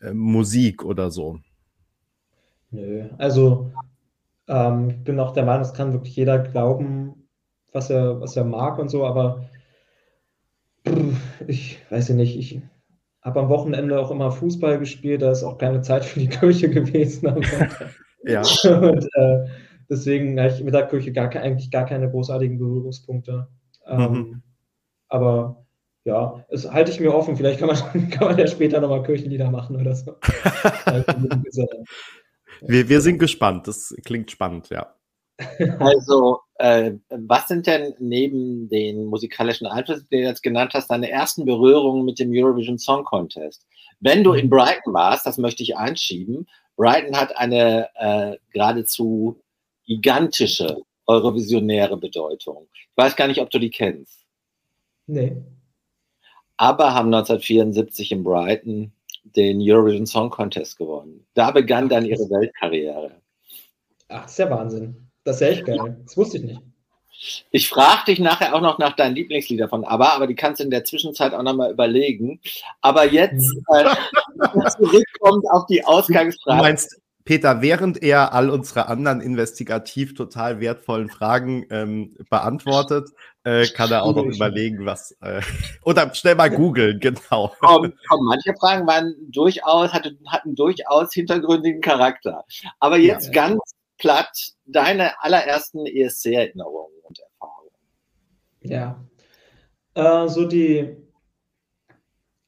[0.00, 1.38] äh, Musik oder so.
[2.70, 3.70] Nö, also
[4.48, 7.28] ähm, ich bin auch der Meinung, es kann wirklich jeder glauben,
[7.72, 9.44] was er, was er mag und so, aber
[11.46, 12.60] ich weiß ja nicht, ich
[13.22, 16.68] habe am Wochenende auch immer Fußball gespielt, da ist auch keine Zeit für die Kirche
[16.70, 17.44] gewesen.
[18.26, 18.40] Ja.
[18.64, 19.46] Und äh,
[19.88, 23.48] deswegen habe ich mit der Kirche gar, eigentlich gar keine großartigen Berührungspunkte.
[23.86, 24.42] Ähm, mhm.
[25.08, 25.64] Aber
[26.04, 27.36] ja, es halte ich mir offen.
[27.36, 27.78] Vielleicht kann man,
[28.10, 30.16] kann man ja später nochmal Kirchenlieder machen oder so.
[32.60, 33.66] wir, wir sind gespannt.
[33.66, 34.94] Das klingt spannend, ja.
[35.80, 41.10] Also, äh, was sind denn neben den musikalischen Einflüssen, die du jetzt genannt hast, deine
[41.10, 43.66] ersten Berührungen mit dem Eurovision Song Contest?
[43.98, 49.40] Wenn du in Brighton warst, das möchte ich einschieben, Brighton hat eine äh, geradezu
[49.86, 52.68] gigantische eurovisionäre Bedeutung.
[52.72, 54.24] Ich weiß gar nicht, ob du die kennst.
[55.06, 55.36] Nee.
[56.56, 58.92] Aber haben 1974 in Brighton
[59.24, 61.26] den Eurovision Song Contest gewonnen.
[61.34, 63.20] Da begann dann ihre Weltkarriere.
[64.08, 65.10] Ach, das ist ja Wahnsinn.
[65.24, 65.98] Das ist ja echt geil.
[66.04, 66.60] Das wusste ich nicht.
[67.50, 70.64] Ich frage dich nachher auch noch nach deinen Lieblingsliedern von ABBA, aber die kannst du
[70.64, 72.40] in der Zwischenzeit auch nochmal überlegen.
[72.80, 73.64] Aber jetzt mhm.
[73.76, 76.58] äh, zurückkommt auf die Ausgangsfrage.
[76.58, 83.08] Du meinst, Peter, während er all unsere anderen investigativ total wertvollen Fragen ähm, beantwortet,
[83.44, 85.12] äh, kann er auch noch überlegen, was.
[85.22, 85.40] Äh,
[85.84, 87.54] oder schnell mal googeln, genau.
[87.60, 92.44] Komm, komm, manche Fragen waren durchaus, hatten, hatten durchaus hintergründigen Charakter.
[92.78, 93.58] Aber jetzt ja, ganz
[93.96, 96.93] platt deine allerersten ESC-Erinnerungen.
[98.64, 99.04] Ja.
[99.94, 100.96] Äh, so die.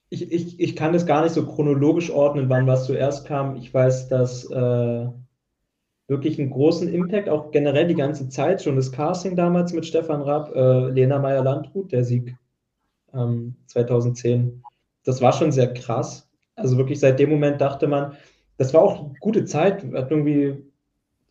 [0.09, 3.57] Ich, ich, ich kann das gar nicht so chronologisch ordnen, wann was zuerst kam.
[3.57, 5.07] Ich weiß, dass äh,
[6.09, 10.23] wirklich einen großen Impact, auch generell die ganze Zeit, schon das Casting damals mit Stefan
[10.23, 12.37] Raab, äh, Lena Meyer-Landrut, der Sieg
[13.13, 14.63] ähm, 2010.
[15.05, 16.29] Das war schon sehr krass.
[16.55, 18.13] Also wirklich seit dem Moment dachte man,
[18.59, 20.63] das war auch eine gute Zeit, hat irgendwie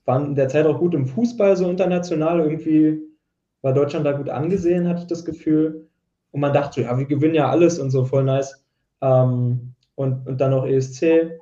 [0.03, 2.39] waren in der Zeit auch gut im Fußball, so international.
[2.41, 3.01] Irgendwie
[3.65, 5.87] war Deutschland da gut angesehen, hatte ich das Gefühl.
[6.31, 8.63] Und man dachte so, ja, wir gewinnen ja alles und so, voll nice.
[9.01, 11.01] Ähm, und, und dann noch ESC.
[11.01, 11.39] Äh,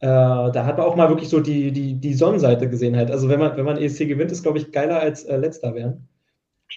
[0.00, 3.12] da hat man auch mal wirklich so die, die, die Sonnenseite gesehen halt.
[3.12, 6.08] Also wenn man, wenn man ESC gewinnt, ist, glaube ich, geiler als äh, letzter werden.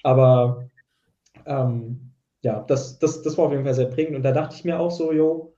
[0.03, 0.69] Aber
[1.47, 2.11] ähm,
[2.43, 4.15] ja, das, das, das war auf jeden Fall sehr prägend.
[4.15, 5.55] Und da dachte ich mir auch so, jo,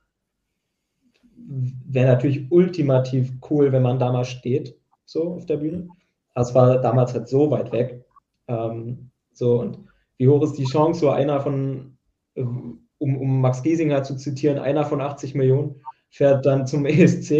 [1.35, 5.89] wäre natürlich ultimativ cool, wenn man da mal steht so auf der Bühne.
[6.35, 8.05] Das war damals halt so weit weg.
[8.47, 9.79] Ähm, so, und
[10.17, 11.97] wie hoch ist die Chance, so einer von,
[12.35, 17.31] um, um Max Giesinger zu zitieren, einer von 80 Millionen fährt dann zum ESC,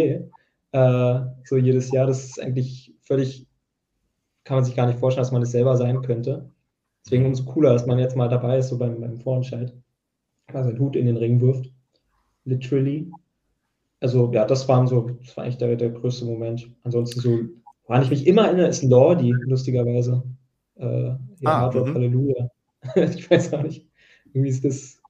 [0.72, 2.08] äh, so jedes Jahr.
[2.08, 3.48] Das ist eigentlich völlig,
[4.44, 6.50] kann man sich gar nicht vorstellen, dass man das selber sein könnte.
[7.06, 9.74] Deswegen umso cooler, dass man jetzt mal dabei ist, so beim, beim Vorentscheid.
[10.48, 11.72] Also einen Hut in den Ring wirft.
[12.44, 13.12] Literally.
[14.00, 16.70] Also ja, das waren so, das war eigentlich der, der größte Moment.
[16.84, 17.40] Ansonsten so,
[17.88, 20.24] woran ich mich immer erinnere, ist Lordi, lustigerweise.
[20.76, 21.94] Äh, ja, ah, mhm.
[21.94, 22.50] Halleluja.
[22.96, 23.88] ich weiß auch nicht.
[24.34, 25.02] Irgendwie ist das.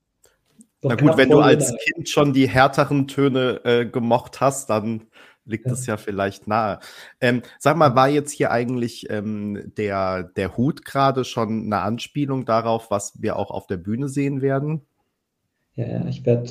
[0.81, 1.77] Na gut, wenn du als da.
[1.77, 5.07] Kind schon die härteren Töne äh, gemocht hast, dann
[5.45, 5.93] liegt es ja.
[5.93, 6.79] ja vielleicht nahe.
[7.21, 12.45] Ähm, sag mal, war jetzt hier eigentlich ähm, der, der Hut gerade schon eine Anspielung
[12.45, 14.81] darauf, was wir auch auf der Bühne sehen werden?
[15.75, 16.49] Ja, ja, ich werde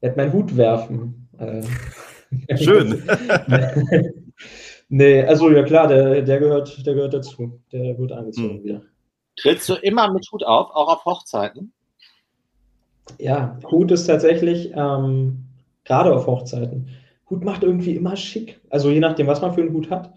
[0.00, 1.28] werd meinen Hut werfen.
[1.38, 3.02] Äh, Schön.
[4.88, 7.60] nee, also ja klar, der, der, gehört, der gehört dazu.
[7.72, 8.64] Der wird angezogen mhm.
[8.64, 8.82] wieder.
[9.36, 11.72] Trittst du immer mit Hut auf, auch auf Hochzeiten?
[13.18, 15.44] Ja, Hut ist tatsächlich ähm,
[15.84, 16.88] gerade auf Hochzeiten.
[17.28, 18.60] Hut macht irgendwie immer schick.
[18.70, 20.12] Also je nachdem, was man für einen Hut hat.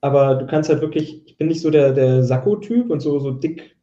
[0.00, 3.30] Aber du kannst halt wirklich, ich bin nicht so der, der Sakko-Typ und so, so
[3.30, 3.76] dick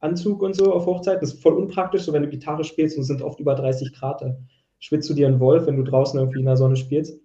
[0.00, 1.20] Anzug und so auf Hochzeiten.
[1.20, 3.92] Das ist voll unpraktisch, so wenn du Gitarre spielst und es sind oft über 30
[3.92, 4.22] Grad.
[4.22, 4.36] Da
[4.78, 7.18] schwitzt du dir einen Wolf, wenn du draußen irgendwie in der Sonne spielst.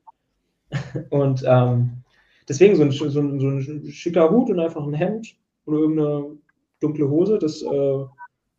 [1.11, 2.03] Und ähm,
[2.49, 5.35] deswegen so ein, so, ein, so ein, schicker Hut und einfach ein Hemd
[5.67, 6.37] oder irgendeine
[6.83, 8.05] dunkle Hose, das äh,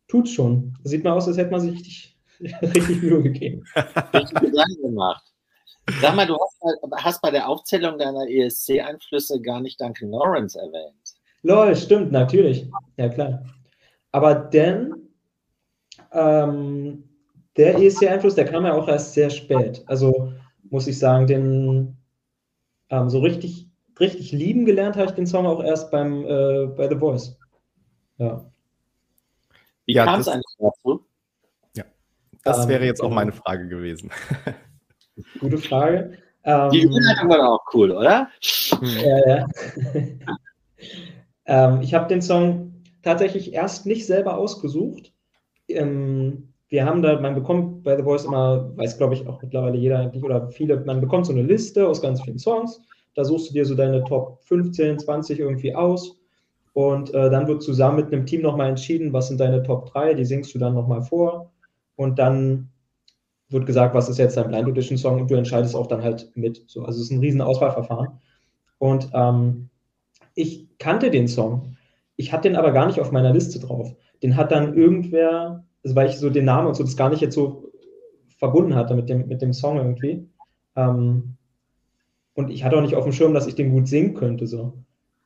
[0.07, 0.73] tut's schon.
[0.81, 2.17] Das sieht mal aus, als hätte man sich richtig,
[2.61, 3.63] richtig Mühe gegeben.
[4.13, 5.23] Richtig Gedanken gemacht.
[6.01, 10.95] Sag mal, du hast, hast bei der Aufzählung deiner ESC-Einflüsse gar nicht Duncan Lawrence erwähnt.
[11.43, 12.67] Lol, stimmt, natürlich.
[12.97, 13.43] Ja, klar.
[14.11, 14.95] Aber denn
[16.11, 17.03] ähm,
[17.55, 19.83] der ESC-Einfluss, der kam ja auch erst sehr spät.
[19.85, 20.33] Also
[20.71, 21.97] muss ich sagen, den
[22.89, 26.89] ähm, so richtig, richtig lieben gelernt habe ich den Song auch erst beim äh, bei
[26.89, 27.37] The Voice.
[28.17, 28.45] Ja.
[29.85, 31.05] Wie ja, kam es eigentlich dazu?
[31.75, 31.83] Ja.
[32.43, 34.11] Das wäre jetzt auch ähm, meine Frage gewesen.
[35.39, 36.17] Gute Frage.
[36.45, 36.51] Die
[36.81, 38.29] ähm, Überleitung war auch cool, oder?
[38.81, 39.47] Ja, ja.
[41.45, 45.11] ähm, ich habe den Song tatsächlich erst nicht selber ausgesucht.
[45.67, 49.77] Ähm, wir haben da, man bekommt bei The Voice immer, weiß glaube ich auch mittlerweile
[49.77, 52.81] jeder eigentlich oder viele, man bekommt so eine Liste aus ganz vielen Songs.
[53.15, 56.17] Da suchst du dir so deine Top 15, 20 irgendwie aus.
[56.75, 60.13] Und äh, dann wird zusammen mit einem Team nochmal entschieden, was sind deine Top 3,
[60.13, 61.53] die singst du dann nochmal vor.
[61.95, 62.69] Und dann
[63.47, 66.29] wird gesagt, was ist jetzt dein Blind Audition Song und du entscheidest auch dann halt
[66.35, 66.65] mit.
[66.67, 68.19] So, also es ist ein riesen Auswahlverfahren.
[68.77, 69.69] Und ähm,
[70.33, 71.77] ich kannte den Song.
[72.17, 73.95] Ich hatte den aber gar nicht auf meiner Liste drauf.
[74.21, 77.21] Den hat dann irgendwer, also weil ich so den Namen und so das gar nicht
[77.21, 77.71] jetzt so
[78.37, 80.27] verbunden hatte mit dem, mit dem Song irgendwie.
[80.75, 81.37] Ähm,
[82.33, 84.45] und ich hatte auch nicht auf dem Schirm, dass ich den gut singen könnte.
[84.45, 84.73] So.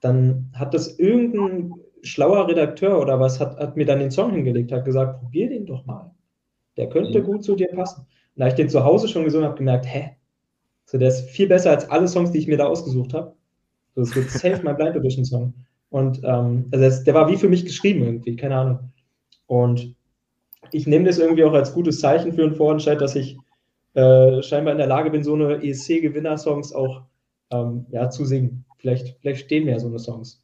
[0.02, 4.72] Dann hat das irgendein schlauer Redakteur oder was hat, hat mir dann den Song hingelegt,
[4.72, 6.12] hat gesagt, probier den doch mal.
[6.78, 7.26] Der könnte mhm.
[7.26, 8.02] gut zu dir passen.
[8.02, 10.16] Und da ich den zu Hause schon gesungen habe, gemerkt, hä?
[10.86, 13.36] So, der ist viel besser als alle Songs, die ich mir da ausgesucht habe.
[13.96, 15.54] So, das wird safe mein Blind Audition Song.
[15.90, 18.80] Und ähm, also das, der war wie für mich geschrieben irgendwie, keine Ahnung.
[19.48, 19.96] Und
[20.72, 23.38] ich nehme das irgendwie auch als gutes Zeichen für einen Vorentscheid, dass ich
[23.96, 27.04] äh, scheinbar in der Lage bin, so eine ESC-Gewinner-Songs auch
[27.52, 28.66] ähm, ja, zu singen.
[28.80, 30.44] Vielleicht, vielleicht stehen ja so eine Songs.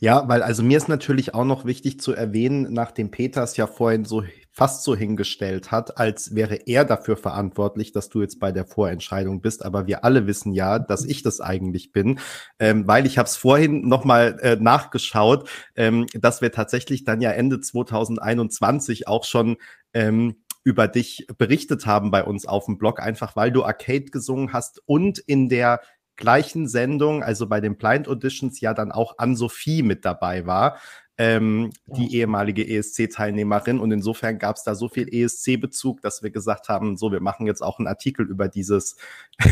[0.00, 4.04] Ja, weil also mir ist natürlich auch noch wichtig zu erwähnen, nachdem Peters ja vorhin
[4.04, 8.66] so fast so hingestellt hat, als wäre er dafür verantwortlich, dass du jetzt bei der
[8.66, 9.64] Vorentscheidung bist.
[9.64, 12.18] Aber wir alle wissen ja, dass ich das eigentlich bin,
[12.58, 17.30] ähm, weil ich habe es vorhin nochmal äh, nachgeschaut, ähm, dass wir tatsächlich dann ja
[17.30, 19.56] Ende 2021 auch schon
[19.94, 24.52] ähm, über dich berichtet haben bei uns auf dem Blog, einfach weil du Arcade gesungen
[24.52, 25.80] hast und in der
[26.22, 30.78] gleichen Sendung, also bei den Blind Auditions, ja dann auch Ann-Sophie mit dabei war
[31.18, 33.78] ähm, die ehemalige ESC-Teilnehmerin.
[33.78, 37.46] Und insofern gab es da so viel ESC-Bezug, dass wir gesagt haben, so, wir machen
[37.46, 38.96] jetzt auch einen Artikel über dieses,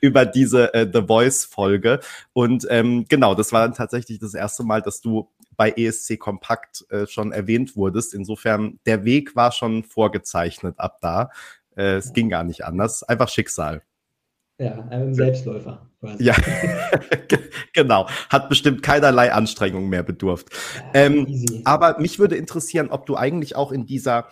[0.00, 2.00] über diese äh, The Voice-Folge.
[2.32, 6.86] Und ähm, genau, das war dann tatsächlich das erste Mal, dass du bei ESC Kompakt
[6.90, 8.14] äh, schon erwähnt wurdest.
[8.14, 11.30] Insofern, der Weg war schon vorgezeichnet ab da.
[11.76, 13.02] Äh, es ging gar nicht anders.
[13.02, 13.82] Einfach Schicksal.
[14.58, 15.86] Ja, ein Selbstläufer.
[16.00, 16.24] Quasi.
[16.24, 16.34] Ja,
[17.74, 18.08] genau.
[18.28, 20.48] Hat bestimmt keinerlei Anstrengung mehr bedurft.
[20.94, 24.28] Ähm, aber mich würde interessieren, ob du eigentlich auch in dieser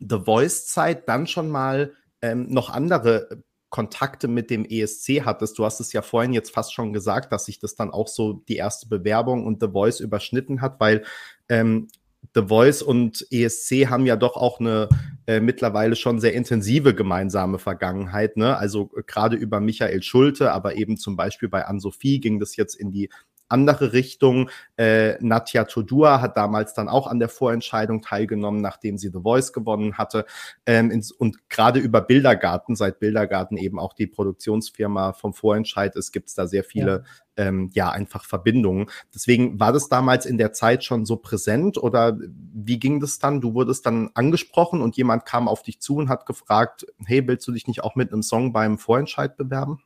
[0.00, 5.58] The Voice-Zeit dann schon mal ähm, noch andere Kontakte mit dem ESC hattest.
[5.58, 8.44] Du hast es ja vorhin jetzt fast schon gesagt, dass sich das dann auch so
[8.48, 11.04] die erste Bewerbung und The Voice überschnitten hat, weil
[11.48, 11.88] ähm,
[12.34, 14.88] The Voice und ESC haben ja doch auch eine
[15.26, 18.36] äh, mittlerweile schon sehr intensive gemeinsame Vergangenheit.
[18.36, 18.56] Ne?
[18.56, 22.74] Also äh, gerade über Michael Schulte, aber eben zum Beispiel bei Ann-Sophie ging das jetzt
[22.74, 23.10] in die
[23.48, 24.50] andere Richtung.
[24.76, 29.52] Äh, Nadja Todua hat damals dann auch an der Vorentscheidung teilgenommen, nachdem sie The Voice
[29.52, 30.26] gewonnen hatte.
[30.66, 36.12] Ähm, ins, und gerade über Bildergarten, seit Bildergarten eben auch die Produktionsfirma vom Vorentscheid ist,
[36.12, 37.04] gibt es da sehr viele
[37.36, 37.44] ja.
[37.46, 38.86] Ähm, ja einfach Verbindungen.
[39.14, 42.18] Deswegen war das damals in der Zeit schon so präsent oder
[42.52, 43.40] wie ging das dann?
[43.40, 47.46] Du wurdest dann angesprochen und jemand kam auf dich zu und hat gefragt, hey, willst
[47.46, 49.82] du dich nicht auch mit einem Song beim Vorentscheid bewerben?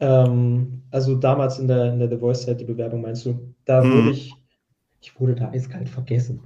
[0.00, 3.92] Ähm, also damals in der, in der The Voice-Zeit, die Bewerbung meinst du, da hm.
[3.92, 4.34] wurde ich,
[5.00, 6.42] ich wurde da eiskalt vergessen.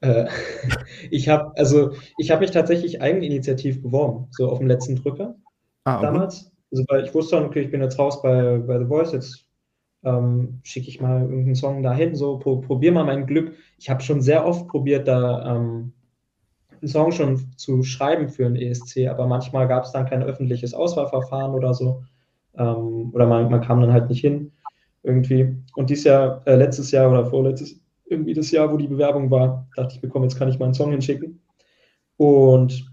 [0.00, 0.26] Äh,
[1.10, 5.34] ich habe also ich habe mich tatsächlich eigeninitiativ beworben, so auf dem letzten Drücker
[5.84, 6.06] ah, okay.
[6.06, 6.52] damals.
[6.70, 9.46] Also weil ich wusste dann, okay, ich bin jetzt raus bei, bei The Voice, jetzt
[10.04, 13.54] ähm, schicke ich mal irgendeinen Song dahin, so pro, probier mal mein Glück.
[13.78, 15.92] Ich habe schon sehr oft probiert, da ähm,
[16.80, 20.74] einen Song schon zu schreiben für einen ESC, aber manchmal gab es dann kein öffentliches
[20.74, 22.04] Auswahlverfahren oder so.
[22.58, 24.52] Ähm, oder man, man kam dann halt nicht hin
[25.02, 25.56] irgendwie.
[25.76, 29.66] Und dieses Jahr, äh, letztes Jahr oder vorletztes, irgendwie das Jahr, wo die Bewerbung war,
[29.76, 31.40] dachte ich, bekomme, jetzt kann ich mal einen Song hinschicken.
[32.16, 32.90] Und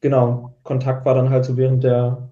[0.00, 2.30] genau, Kontakt war dann halt so während der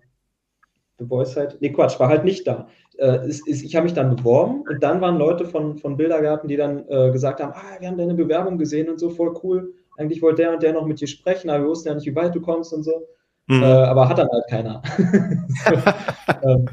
[0.98, 1.58] The Voice-Zeit.
[1.60, 2.68] Nee, Quatsch, war halt nicht da.
[2.98, 6.48] Äh, ist, ist, ich habe mich dann beworben und dann waren Leute von, von Bildergarten,
[6.48, 9.72] die dann äh, gesagt haben, ah, wir haben deine Bewerbung gesehen und so, voll cool.
[9.96, 12.14] Eigentlich wollte der und der noch mit dir sprechen, aber wir wussten ja nicht, wie
[12.14, 13.06] weit du kommst und so.
[13.48, 13.62] Mhm.
[13.62, 14.82] Äh, aber hat dann halt keiner.
[14.96, 16.68] so, ähm,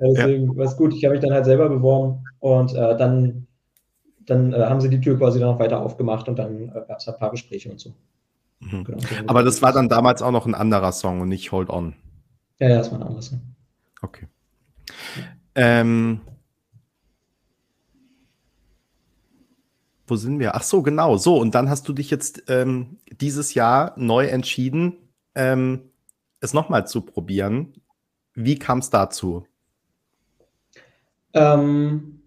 [0.00, 0.56] deswegen ja.
[0.56, 0.92] war es gut.
[0.94, 3.46] Ich habe mich dann halt selber beworben und äh, dann,
[4.26, 6.98] dann äh, haben sie die Tür quasi dann noch weiter aufgemacht und dann äh, gab
[6.98, 7.92] es ein paar Gespräche und so.
[8.60, 8.84] Mhm.
[8.84, 11.94] Genau, aber das war dann damals auch noch ein anderer Song und nicht Hold On.
[12.58, 13.40] Ja, ja, das war ein anderer Song.
[14.02, 14.26] Okay.
[15.54, 16.20] Ähm,
[20.06, 20.56] wo sind wir?
[20.56, 21.16] Ach so, genau.
[21.16, 24.96] So, und dann hast du dich jetzt ähm, dieses Jahr neu entschieden,
[25.34, 25.91] ähm,
[26.42, 27.72] es nochmal zu probieren.
[28.34, 29.46] Wie kam es dazu?
[31.34, 32.20] Ähm,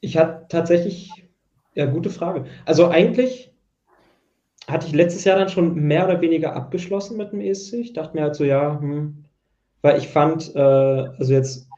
[0.00, 1.10] ich hatte tatsächlich,
[1.74, 2.46] ja, gute Frage.
[2.64, 3.52] Also eigentlich
[4.68, 7.74] hatte ich letztes Jahr dann schon mehr oder weniger abgeschlossen mit dem ESC.
[7.74, 9.24] Ich dachte mir halt so, ja, hm,
[9.82, 11.68] weil ich fand, äh, also jetzt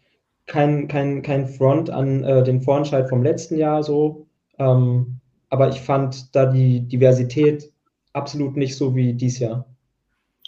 [0.46, 4.26] kein, kein, kein Front an äh, den Vorentscheid vom letzten Jahr so,
[4.58, 7.70] ähm, aber ich fand da die Diversität
[8.12, 9.66] absolut nicht so wie dies Jahr.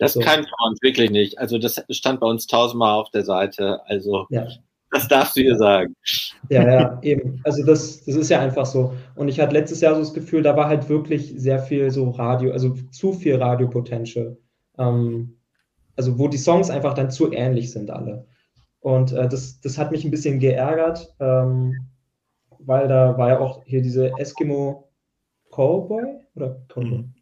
[0.00, 0.20] Das so.
[0.20, 1.38] kann Front, wirklich nicht.
[1.38, 3.82] Also das stand bei uns tausendmal auf der Seite.
[3.84, 4.48] Also ja.
[4.90, 5.94] das darfst du ihr sagen.
[6.48, 7.38] Ja, ja, eben.
[7.44, 8.94] Also das, das ist ja einfach so.
[9.14, 12.08] Und ich hatte letztes Jahr so das Gefühl, da war halt wirklich sehr viel so
[12.10, 14.38] Radio, also zu viel Radio-Potential.
[14.78, 15.36] Ähm,
[15.96, 18.26] also wo die Songs einfach dann zu ähnlich sind alle.
[18.80, 21.76] Und äh, das, das hat mich ein bisschen geärgert, ähm,
[22.58, 24.88] weil da war ja auch hier diese Eskimo
[25.50, 26.98] Callboy oder Callboy?
[27.00, 27.14] Mhm.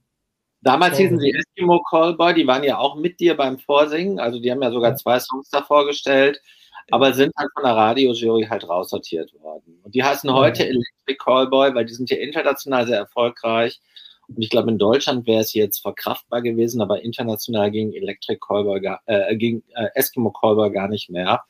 [0.61, 1.05] Damals Callboy.
[1.05, 4.63] hießen sie Eskimo Callboy, die waren ja auch mit dir beim Vorsingen, also die haben
[4.63, 6.41] ja sogar zwei Songs da vorgestellt,
[6.91, 9.81] aber sind halt von der Radiojury halt raussortiert worden.
[9.83, 10.65] Und die heißen heute.
[10.65, 13.81] Electric Callboy, weil die sind ja international sehr erfolgreich
[14.29, 18.81] und ich glaube, in Deutschland wäre es jetzt verkraftbar gewesen, aber international ging Electric Callboy,
[19.07, 21.43] äh, ging äh, Eskimo Callboy gar nicht mehr.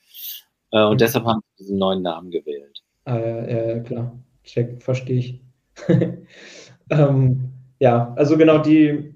[0.71, 0.99] Äh, und mhm.
[0.99, 2.83] deshalb haben sie diesen neuen Namen gewählt.
[3.05, 4.16] Ah, ja, ja, klar.
[4.44, 5.40] Check, verstehe ich.
[6.90, 9.14] ähm, ja, also genau die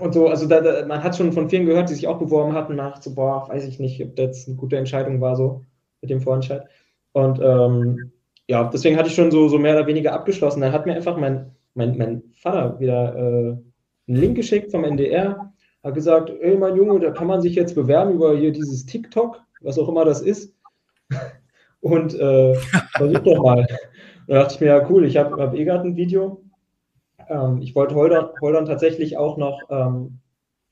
[0.00, 2.54] und so, also da, da, man hat schon von vielen gehört, die sich auch beworben
[2.54, 5.64] hatten, nach so, boah, weiß ich nicht, ob das eine gute Entscheidung war, so
[6.00, 6.64] mit dem Vorentscheid.
[7.12, 8.12] Und ähm,
[8.48, 10.62] ja, deswegen hatte ich schon so, so mehr oder weniger abgeschlossen.
[10.62, 13.56] Dann hat mir einfach mein mein, mein Vater wieder äh,
[14.08, 15.52] einen Link geschickt vom NDR,
[15.82, 19.40] hat gesagt, ey mein Junge, da kann man sich jetzt bewerben über hier dieses TikTok,
[19.60, 20.54] was auch immer das ist.
[21.80, 22.54] Und äh,
[22.96, 23.66] versuch doch mal.
[24.28, 26.44] Da dachte ich mir, ja cool, ich habe hab eh gerade ein Video.
[27.32, 30.18] Ähm, ich wollte Holdern, Holdern tatsächlich auch noch, ähm,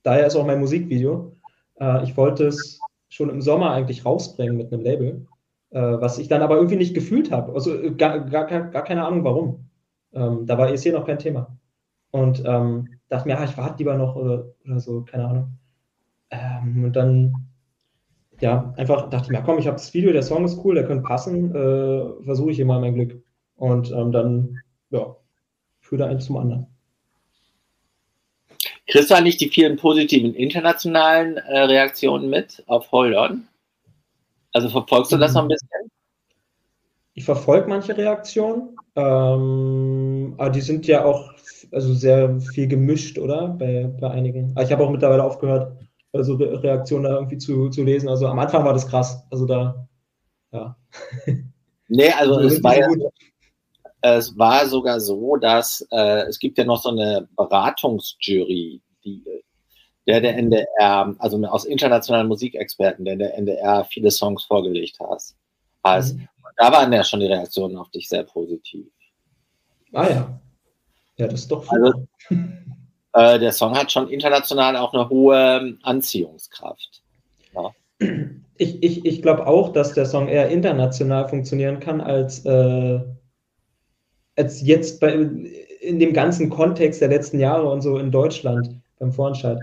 [0.03, 1.37] daher ist auch mein Musikvideo,
[1.81, 5.27] äh, ich wollte es schon im Sommer eigentlich rausbringen mit einem Label,
[5.70, 7.53] äh, was ich dann aber irgendwie nicht gefühlt habe.
[7.55, 9.70] Also äh, gar, gar, gar keine Ahnung warum.
[10.12, 11.57] Ähm, da war ESC noch kein Thema.
[12.11, 15.59] Und ähm, dachte mir, ja, ich warte lieber noch oder, oder so, keine Ahnung.
[16.31, 17.35] Ähm, und dann,
[18.40, 20.87] ja, einfach dachte ich mir, komm, ich habe das Video, der Song ist cool, der
[20.87, 23.23] könnte passen, äh, versuche ich hier mal mein Glück.
[23.57, 24.57] Und ähm, dann,
[24.90, 25.16] ja,
[25.90, 26.66] führe eins zum anderen.
[28.87, 33.46] Kriegst du eigentlich die vielen positiven internationalen äh, Reaktionen mit auf Hold On?
[34.53, 35.68] Also verfolgst du das noch ein bisschen?
[37.14, 41.33] Ich verfolge manche Reaktionen, ähm, aber die sind ja auch
[41.72, 43.48] also sehr viel gemischt, oder?
[43.48, 44.53] Bei, bei einigen.
[44.55, 45.76] Aber ich habe auch mittlerweile aufgehört,
[46.12, 48.09] also Re Reaktionen da irgendwie zu, zu lesen.
[48.09, 49.24] Also am Anfang war das krass.
[49.31, 49.88] Also da,
[50.53, 50.76] ja.
[51.88, 52.88] Nee, also, also es war ja,
[54.02, 59.24] es war sogar so, dass äh, es gibt ja noch so eine Beratungsjury, die
[60.06, 65.22] der der NDR, also aus internationalen Musikexperten, der der NDR viele Songs vorgelegt hat.
[65.82, 66.28] Also, mhm
[66.60, 68.86] da waren ja schon die Reaktionen auf dich sehr positiv.
[69.92, 70.40] Ah ja.
[71.16, 72.06] Ja, das ist doch Also,
[73.14, 77.02] äh, der Song hat schon international auch eine hohe Anziehungskraft.
[77.54, 77.70] Ja.
[78.56, 83.00] Ich, ich, ich glaube auch, dass der Song eher international funktionieren kann als, äh,
[84.40, 85.12] als jetzt bei,
[85.81, 89.59] in dem ganzen Kontext der letzten Jahre und so in Deutschland beim Vorentscheid.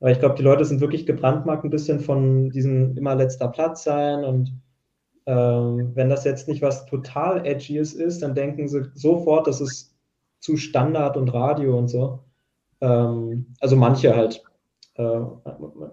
[0.00, 3.84] Weil ich glaube, die Leute sind wirklich gebrandmarkt ein bisschen von diesem immer letzter Platz
[3.84, 4.52] sein und
[5.26, 9.94] ähm, wenn das jetzt nicht was total Edgyes ist, dann denken sie sofort, das ist
[10.40, 12.20] zu Standard und Radio und so.
[12.82, 14.42] Ähm, also manche halt,
[14.96, 15.20] äh,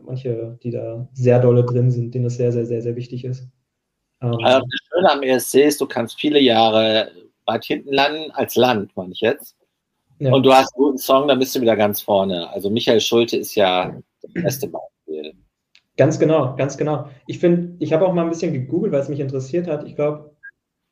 [0.04, 3.48] manche, die da sehr dolle drin sind, denen das sehr, sehr, sehr, sehr wichtig ist.
[4.22, 7.10] Ähm, also das Schöne am ESC ist, du kannst viele Jahre
[7.52, 9.56] weit hinten landen, als Land, meine ich jetzt.
[10.20, 10.32] Ja.
[10.32, 12.50] Und du hast einen guten Song, dann bist du wieder ganz vorne.
[12.50, 15.34] Also Michael Schulte ist ja das beste Beispiel.
[15.98, 17.10] Ganz genau, ganz genau.
[17.28, 19.86] Ich finde, ich habe auch mal ein bisschen gegoogelt, weil es mich interessiert hat.
[19.86, 20.36] Ich glaube,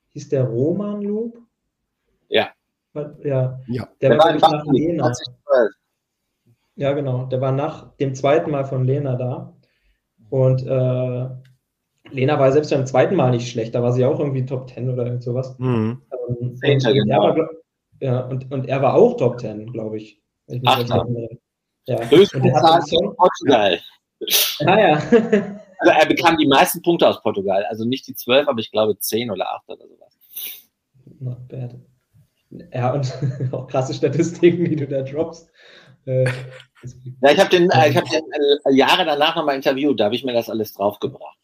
[0.10, 1.38] hieß der Roman Loop?
[2.28, 2.50] Ja.
[3.24, 3.60] Ja.
[3.68, 3.88] ja.
[4.02, 5.14] Der, der war, war nach Lena.
[6.76, 7.26] Ja, genau.
[7.26, 9.54] Der war nach dem zweiten Mal von Lena da.
[10.30, 11.30] Und äh,
[12.12, 13.76] Lena war selbst beim zweiten Mal nicht schlecht.
[13.76, 15.58] Da war sie auch irgendwie Top 10 oder irgend sowas.
[15.60, 16.02] Mhm.
[16.30, 17.36] Ähm, Center, genau.
[17.36, 17.50] War,
[18.02, 20.22] ja, und, und er war auch Top 10, glaube ich.
[20.48, 20.84] ich Ach,
[21.88, 22.10] ja.
[22.10, 23.80] Höchste Zahl von Portugal.
[24.66, 24.94] Ah ja.
[25.80, 27.66] also er bekam die meisten Punkte aus Portugal.
[27.66, 30.18] Also nicht die zwölf, aber ich glaube zehn oder acht oder sowas.
[31.20, 31.76] Not bad.
[32.74, 33.12] Ja, und
[33.52, 35.50] auch krasse Statistiken, die du da droppst.
[36.06, 36.26] Äh,
[37.22, 38.24] ja, ich habe den, äh, ich hab den
[38.66, 41.38] äh, Jahre danach nochmal interviewt, da habe ich mir das alles draufgebracht.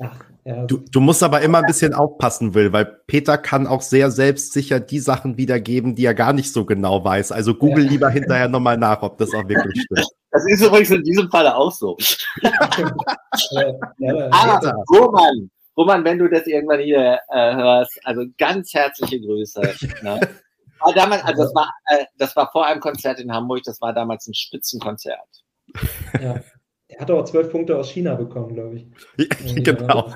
[0.00, 0.66] Ach, ja.
[0.66, 4.80] du, du musst aber immer ein bisschen aufpassen, Will, weil Peter kann auch sehr selbstsicher
[4.80, 7.32] die Sachen wiedergeben, die er gar nicht so genau weiß.
[7.32, 7.90] Also google ja.
[7.90, 10.06] lieber hinterher nochmal nach, ob das auch wirklich stimmt.
[10.34, 11.96] Das ist übrigens in diesem Falle auch so.
[14.32, 19.60] aber Roman, Roman, wenn du das irgendwann hier äh, hörst, also ganz herzliche Grüße.
[20.02, 20.20] Ne?
[20.80, 23.92] War damals, also das war, äh, das war vor einem Konzert in Hamburg, das war
[23.92, 25.20] damals ein Spitzenkonzert.
[26.20, 26.40] Ja.
[26.96, 29.64] Er hat auch zwölf Punkte aus China bekommen, glaube ich.
[29.64, 30.14] genau.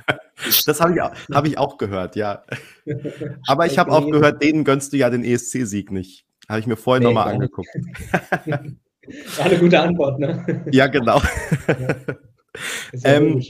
[0.67, 2.45] Das habe ich, auch, hab ich auch gehört, ja.
[3.47, 6.25] Aber ich habe auch gehört, denen gönnst du ja den ESC-Sieg nicht.
[6.49, 7.69] Habe ich mir vorhin nee, nochmal angeguckt.
[8.47, 10.65] War eine gute Antwort, ne?
[10.71, 11.21] Ja, genau.
[11.67, 11.97] Ja.
[13.05, 13.43] Ähm,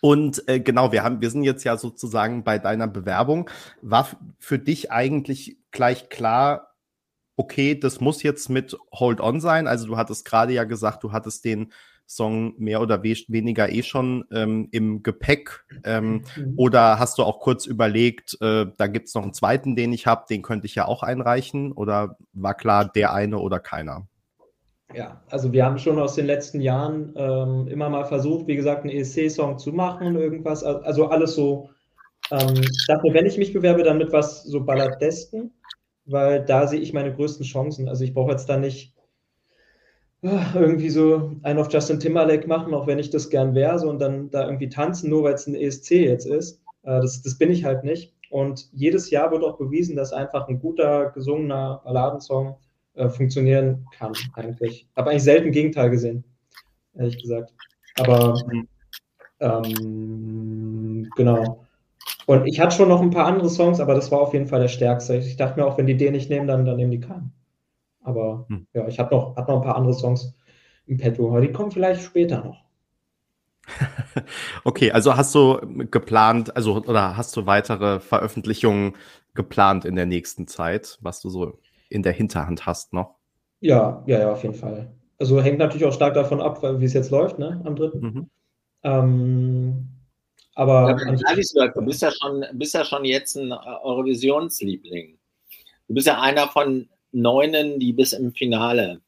[0.00, 3.48] und äh, genau, wir haben, wir sind jetzt ja sozusagen bei deiner Bewerbung.
[3.82, 6.71] War für dich eigentlich gleich klar,
[7.36, 9.66] okay, das muss jetzt mit Hold On sein?
[9.66, 11.72] Also du hattest gerade ja gesagt, du hattest den
[12.06, 15.64] Song mehr oder we weniger eh schon ähm, im Gepäck.
[15.84, 16.54] Ähm, mhm.
[16.56, 20.06] Oder hast du auch kurz überlegt, äh, da gibt es noch einen zweiten, den ich
[20.06, 21.72] habe, den könnte ich ja auch einreichen?
[21.72, 24.06] Oder war klar, der eine oder keiner?
[24.94, 28.84] Ja, also wir haben schon aus den letzten Jahren ähm, immer mal versucht, wie gesagt,
[28.84, 31.70] einen ESC-Song zu machen, irgendwas, also alles so.
[32.30, 35.50] Ähm, ich dachte, wenn ich mich bewerbe, dann mit was so Balladesken,
[36.04, 37.88] weil da sehe ich meine größten Chancen.
[37.88, 38.94] Also ich brauche jetzt da nicht
[40.22, 43.88] ah, irgendwie so einen auf Justin Timberlake machen, auch wenn ich das gern wäre, so
[43.88, 46.60] und dann da irgendwie tanzen, nur weil es ein ESC jetzt ist.
[46.82, 48.14] Äh, das, das bin ich halt nicht.
[48.30, 52.56] Und jedes Jahr wird auch bewiesen, dass einfach ein guter, gesungener Balladensong
[52.94, 54.88] äh, funktionieren kann, eigentlich.
[54.96, 56.24] Habe eigentlich selten Gegenteil gesehen,
[56.94, 57.52] ehrlich gesagt.
[57.98, 58.40] Aber
[59.40, 61.66] ähm, genau.
[62.32, 64.60] Und ich hatte schon noch ein paar andere Songs, aber das war auf jeden Fall
[64.60, 65.16] der stärkste.
[65.16, 67.32] Ich dachte mir auch, wenn die den nicht nehmen, dann, dann nehmen die keinen.
[68.00, 68.66] Aber hm.
[68.72, 70.34] ja, ich habe noch, hab noch ein paar andere Songs
[70.86, 72.64] im Petto, aber die kommen vielleicht später noch.
[74.64, 75.60] okay, also hast du
[75.90, 78.96] geplant, also oder hast du weitere Veröffentlichungen
[79.34, 81.58] geplant in der nächsten Zeit, was du so
[81.90, 83.16] in der Hinterhand hast noch.
[83.60, 84.90] Ja, ja, ja, auf jeden Fall.
[85.18, 88.00] Also hängt natürlich auch stark davon ab, wie es jetzt läuft, ne, am dritten.
[88.00, 88.30] Mhm.
[88.82, 89.88] Ähm,
[90.54, 95.18] aber ja, du bist ja schon, bist ja schon jetzt ein Eurovisionsliebling.
[95.88, 99.00] Du bist ja einer von neunen, die bis im Finale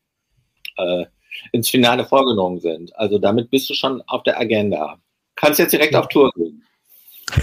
[0.77, 1.05] äh,
[1.53, 2.95] ins Finale vorgenommen sind.
[2.97, 4.99] Also damit bist du schon auf der Agenda.
[5.37, 6.01] Kannst jetzt direkt ja.
[6.01, 6.63] auf Tour gehen.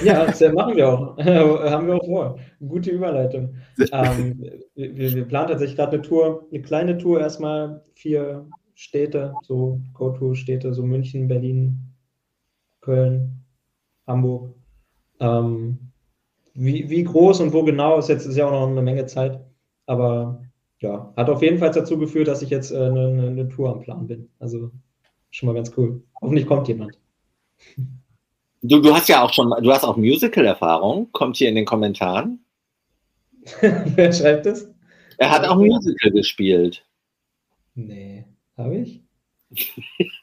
[0.04, 1.18] Ja, das machen wir auch.
[1.26, 2.39] Haben wir auch vor.
[2.60, 3.56] Gute Überleitung.
[3.91, 4.39] Ähm,
[4.76, 10.74] wir, wir, planen tatsächlich gerade eine Tour, eine kleine Tour erstmal, vier Städte, so Go-To-Städte,
[10.74, 11.80] so München, Berlin,
[12.80, 13.41] Köln,
[14.12, 14.53] Hamburg.
[15.20, 15.78] Ähm,
[16.53, 19.39] wie, wie groß und wo genau ist jetzt ist ja auch noch eine Menge Zeit.
[19.86, 20.43] Aber
[20.80, 23.82] ja, hat auf jeden Fall dazu geführt, dass ich jetzt äh, eine, eine Tour am
[23.82, 24.30] Plan bin.
[24.39, 24.72] Also
[25.30, 26.03] schon mal ganz cool.
[26.22, 26.97] Hoffentlich kommt jemand.
[28.64, 32.43] Du, du hast ja auch schon, du hast auch Musical-Erfahrung, kommt hier in den Kommentaren.
[33.62, 34.72] Wer schreibt das?
[35.18, 36.86] Er hat auch Musical gespielt.
[37.76, 38.26] Nee,
[38.57, 39.01] habe ich?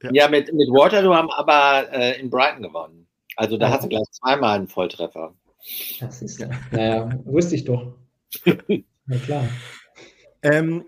[0.04, 0.10] Ja?
[0.12, 3.06] Ja, mit, mit Waterloo haben aber äh, in Brighton gewonnen.
[3.36, 3.72] Also da ja.
[3.72, 5.34] hast du gleich zweimal einen Volltreffer.
[6.00, 6.50] Das ist ja.
[6.70, 7.94] Naja, wusste ich doch.
[9.06, 9.48] Na klar.
[10.42, 10.84] Ähm,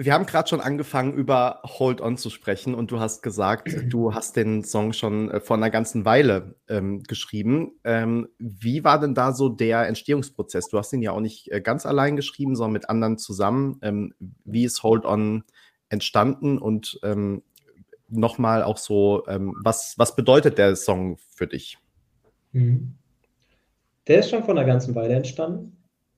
[0.00, 4.14] wir haben gerade schon angefangen, über Hold On zu sprechen und du hast gesagt, du
[4.14, 7.72] hast den Song schon äh, vor einer ganzen Weile ähm, geschrieben.
[7.82, 10.68] Ähm, wie war denn da so der Entstehungsprozess?
[10.68, 13.78] Du hast ihn ja auch nicht äh, ganz allein geschrieben, sondern mit anderen zusammen.
[13.82, 14.14] Ähm,
[14.44, 15.42] wie ist Hold On
[15.88, 17.42] entstanden und ähm,
[18.08, 21.78] nochmal auch so, ähm, was, was bedeutet der Song für dich?
[22.52, 22.94] Mhm.
[24.06, 25.76] Der ist schon vor einer ganzen Weile entstanden,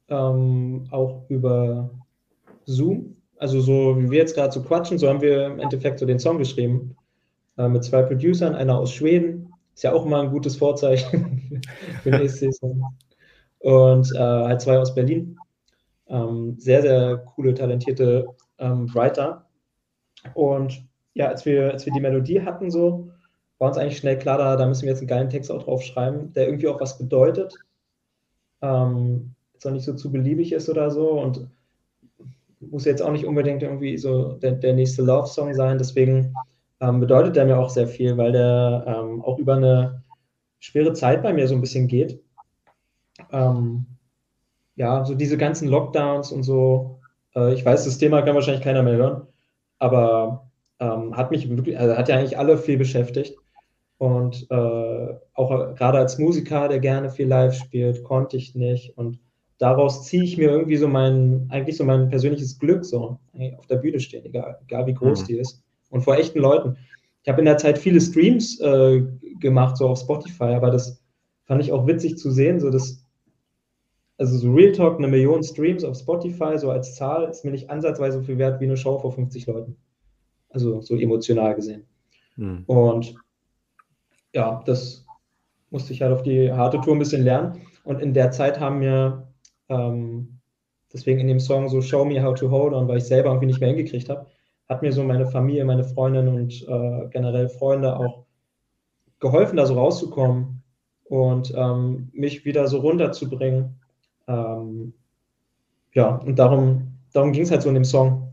[0.09, 1.91] ähm, auch über
[2.65, 6.07] Zoom also so wie wir jetzt gerade so quatschen, so haben wir im Endeffekt so
[6.07, 6.95] den Song geschrieben.
[7.57, 9.53] Äh, mit zwei Producern, einer aus Schweden.
[9.75, 11.63] Ist ja auch mal ein gutes Vorzeichen
[12.03, 12.85] für den ESC-Song.
[13.61, 15.39] Und äh, halt zwei aus Berlin.
[16.09, 18.27] Ähm, sehr, sehr coole, talentierte
[18.59, 19.47] ähm, Writer.
[20.35, 20.85] Und
[21.15, 23.11] ja, als wir, als wir die Melodie hatten, so,
[23.59, 25.83] war uns eigentlich schnell klar, da, da müssen wir jetzt einen geilen Text auch drauf
[25.83, 27.55] schreiben, der irgendwie auch was bedeutet.
[28.63, 31.47] Ähm, jetzt auch nicht so zu beliebig ist oder so und
[32.61, 35.79] muss jetzt auch nicht unbedingt irgendwie so der, der nächste Love-Song sein.
[35.79, 36.35] Deswegen
[36.81, 40.03] ähm, bedeutet der mir auch sehr viel, weil der ähm, auch über eine
[40.59, 42.23] schwere Zeit bei mir so ein bisschen geht.
[43.33, 43.87] Ähm,
[44.77, 47.01] ja, so diese ganzen Lockdowns und so.
[47.35, 49.27] Äh, ich weiß, das Thema kann wahrscheinlich keiner mehr hören,
[49.79, 50.50] aber
[50.81, 53.37] ähm, hat mich wirklich, also hat ja eigentlich alle viel beschäftigt.
[53.99, 58.97] Und äh, auch gerade als Musiker, der gerne viel live spielt, konnte ich nicht.
[58.97, 59.21] Und
[59.59, 63.19] daraus ziehe ich mir irgendwie so mein, eigentlich so mein persönliches Glück, so
[63.59, 65.27] auf der Bühne stehen, egal, egal wie groß mhm.
[65.27, 65.63] die ist.
[65.91, 66.79] Und vor echten Leuten.
[67.23, 69.03] Ich habe in der Zeit viele Streams äh,
[69.39, 71.05] gemacht, so auf Spotify, aber das
[71.45, 73.05] fand ich auch witzig zu sehen, so dass,
[74.17, 77.69] also so Real Talk, eine Million Streams auf Spotify, so als Zahl, ist mir nicht
[77.69, 79.77] ansatzweise so viel wert wie eine Show vor 50 Leuten.
[80.51, 81.87] Also so emotional gesehen.
[82.37, 82.65] Mhm.
[82.67, 83.15] Und
[84.35, 85.07] ja, das
[85.71, 87.63] musste ich halt auf die harte Tour ein bisschen lernen.
[87.85, 89.29] Und in der Zeit haben mir
[89.69, 90.41] ähm,
[90.93, 93.47] deswegen in dem Song so Show Me How to Hold On, weil ich selber irgendwie
[93.47, 94.27] nicht mehr hingekriegt habe,
[94.69, 98.25] hat mir so meine Familie, meine Freundin und äh, generell Freunde auch
[99.19, 100.63] geholfen, da so rauszukommen
[101.05, 103.77] und ähm, mich wieder so runterzubringen.
[104.29, 104.95] Ähm,
[105.93, 108.30] ja, und darum, darum ging es halt so in dem Song.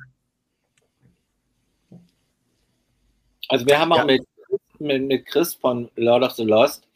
[3.47, 4.05] Also wir haben auch ja.
[4.05, 4.23] mit,
[4.79, 6.87] mit, mit Chris von Lord of the Lost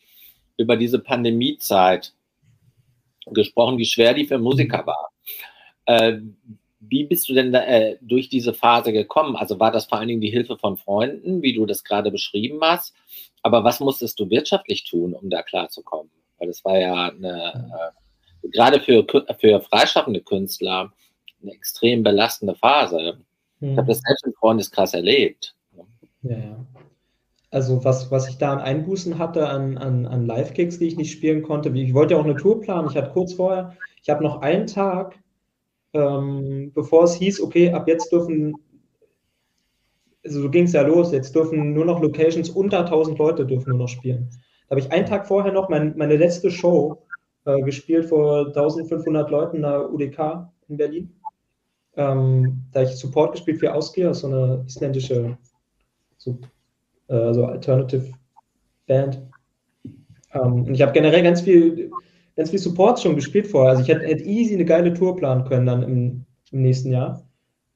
[0.57, 2.13] über diese Pandemiezeit
[3.27, 4.87] gesprochen, wie schwer die für Musiker mhm.
[4.87, 5.09] war.
[5.85, 6.19] Äh,
[6.79, 9.35] wie bist du denn da, äh, durch diese Phase gekommen?
[9.35, 12.59] Also war das vor allen Dingen die Hilfe von Freunden, wie du das gerade beschrieben
[12.61, 12.95] hast?
[13.43, 16.11] Aber was musstest du wirtschaftlich tun, um da klarzukommen?
[16.37, 17.93] Weil das war ja eine,
[18.43, 19.05] äh, gerade für,
[19.39, 20.91] für freischaffende Künstler
[21.41, 23.19] eine extrem belastende Phase.
[23.59, 23.71] Mhm.
[23.71, 25.55] Ich habe das selbst im Freundeskreis erlebt.
[26.23, 26.65] Ja, ja.
[27.49, 31.11] Also was, was ich da an Einbußen hatte an, an, an Live-Kicks, die ich nicht
[31.11, 31.69] spielen konnte.
[31.69, 32.87] Ich wollte ja auch eine Tour planen.
[32.89, 35.19] Ich hatte kurz vorher, ich habe noch einen Tag,
[35.93, 38.55] ähm, bevor es hieß, okay, ab jetzt dürfen,
[40.23, 43.71] also so ging es ja los, jetzt dürfen nur noch Locations unter 1000 Leute dürfen
[43.71, 44.29] nur noch spielen.
[44.67, 47.03] Da habe ich einen Tag vorher noch mein, meine letzte Show
[47.43, 51.19] äh, gespielt vor 1500 Leuten in der UDK in Berlin.
[51.97, 55.37] Ähm, da ich Support gespielt für Ausgeher, so eine isländische
[56.23, 56.37] so
[57.07, 58.11] äh, so Alternative
[58.87, 59.21] Band.
[60.33, 61.91] Ähm, und ich habe generell ganz viel,
[62.35, 63.71] ganz viel Support schon gespielt vorher.
[63.71, 67.23] Also ich hätte, hätte easy eine geile Tour planen können dann im, im nächsten Jahr.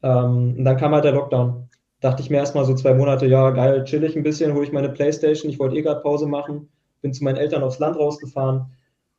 [0.04, 1.70] Ähm, und dann kam halt der Lockdown.
[2.00, 4.72] Dachte ich mir erstmal so zwei Monate, ja, geil, chill ich ein bisschen, hole ich
[4.72, 5.52] meine Playstation.
[5.52, 6.70] Ich wollte eh gerade Pause machen,
[7.02, 8.66] bin zu meinen Eltern aufs Land rausgefahren,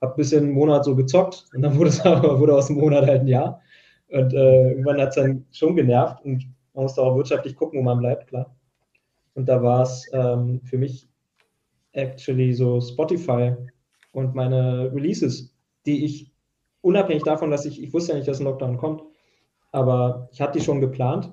[0.00, 2.76] habe ein bisschen einen Monat so gezockt und dann wurde es aber wurde aus dem
[2.76, 3.60] Monat halt ein Jahr.
[4.08, 7.82] Und äh, irgendwann hat es dann schon genervt und man musste auch wirtschaftlich gucken, wo
[7.82, 8.55] man bleibt, klar.
[9.36, 11.08] Und da war es ähm, für mich
[11.92, 13.54] actually so Spotify
[14.12, 16.32] und meine Releases, die ich
[16.80, 19.02] unabhängig davon, dass ich, ich wusste ja nicht, dass ein Lockdown kommt,
[19.72, 21.30] aber ich hatte die schon geplant,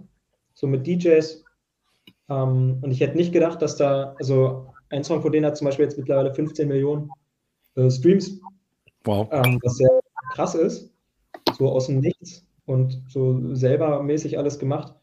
[0.54, 1.46] so mit DJs.
[2.30, 5.66] Ähm, und ich hätte nicht gedacht, dass da, also ein Song von denen hat zum
[5.66, 7.10] Beispiel jetzt mittlerweile 15 Millionen
[7.76, 8.42] äh, Streams.
[9.06, 9.30] Wow.
[9.32, 10.02] Ähm, was sehr
[10.34, 10.92] krass ist,
[11.58, 14.94] so aus dem Nichts und so selber mäßig alles gemacht.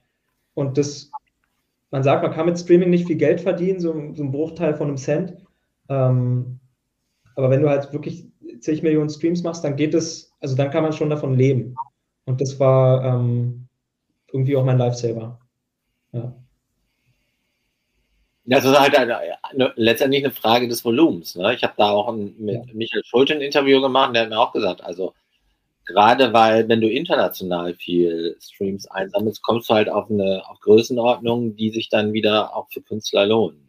[0.52, 1.10] Und das
[1.90, 4.88] man sagt, man kann mit Streaming nicht viel Geld verdienen, so, so ein Bruchteil von
[4.88, 5.36] einem Cent.
[5.88, 6.60] Ähm,
[7.36, 8.26] aber wenn du halt wirklich
[8.60, 11.74] zig Millionen Streams machst, dann geht es, also dann kann man schon davon leben.
[12.26, 13.66] Und das war ähm,
[14.32, 15.40] irgendwie auch mein Lifesaver.
[16.12, 16.34] Ja.
[18.44, 21.36] Das ist halt eine, eine, letztendlich eine Frage des Volumens.
[21.36, 21.54] Ne?
[21.54, 22.74] Ich habe da auch ein, mit ja.
[22.74, 25.14] Michael Schulte ein Interview gemacht, der hat mir auch gesagt, also
[25.92, 31.56] gerade weil, wenn du international viel Streams einsammelst, kommst du halt auf eine auf Größenordnung,
[31.56, 33.68] die sich dann wieder auch für Künstler lohnen.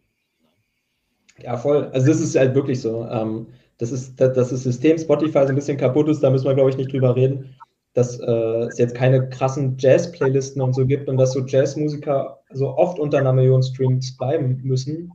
[1.43, 1.89] Ja, voll.
[1.93, 3.05] Also das ist halt wirklich so.
[3.09, 3.47] Ähm,
[3.77, 6.69] das ist, dass das System Spotify so ein bisschen kaputt ist, da müssen wir, glaube
[6.69, 7.55] ich, nicht drüber reden,
[7.93, 12.77] dass äh, es jetzt keine krassen Jazz-Playlisten und so gibt und dass so Jazzmusiker so
[12.77, 15.11] oft unter einer Million Streams bleiben müssen.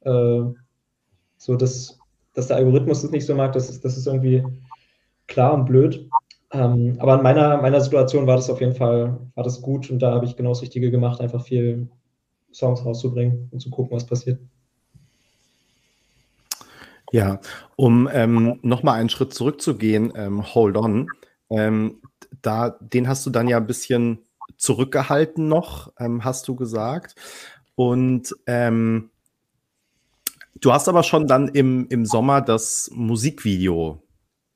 [0.00, 0.40] Äh,
[1.36, 1.98] so, dass,
[2.32, 4.42] dass der Algorithmus das nicht so mag, das ist, das ist irgendwie
[5.26, 6.08] klar und blöd.
[6.56, 9.98] Ähm, aber in meiner, meiner Situation war das auf jeden Fall, war das gut und
[9.98, 11.88] da habe ich genau das Richtige gemacht, einfach viel
[12.52, 14.40] Songs rauszubringen und zu gucken, was passiert.
[17.12, 17.40] Ja,
[17.76, 21.06] um ähm, nochmal einen Schritt zurückzugehen, ähm, Hold On,
[21.50, 22.00] ähm,
[22.40, 24.20] da, den hast du dann ja ein bisschen
[24.56, 27.14] zurückgehalten noch, ähm, hast du gesagt.
[27.74, 29.10] Und ähm,
[30.60, 34.02] du hast aber schon dann im, im Sommer das Musikvideo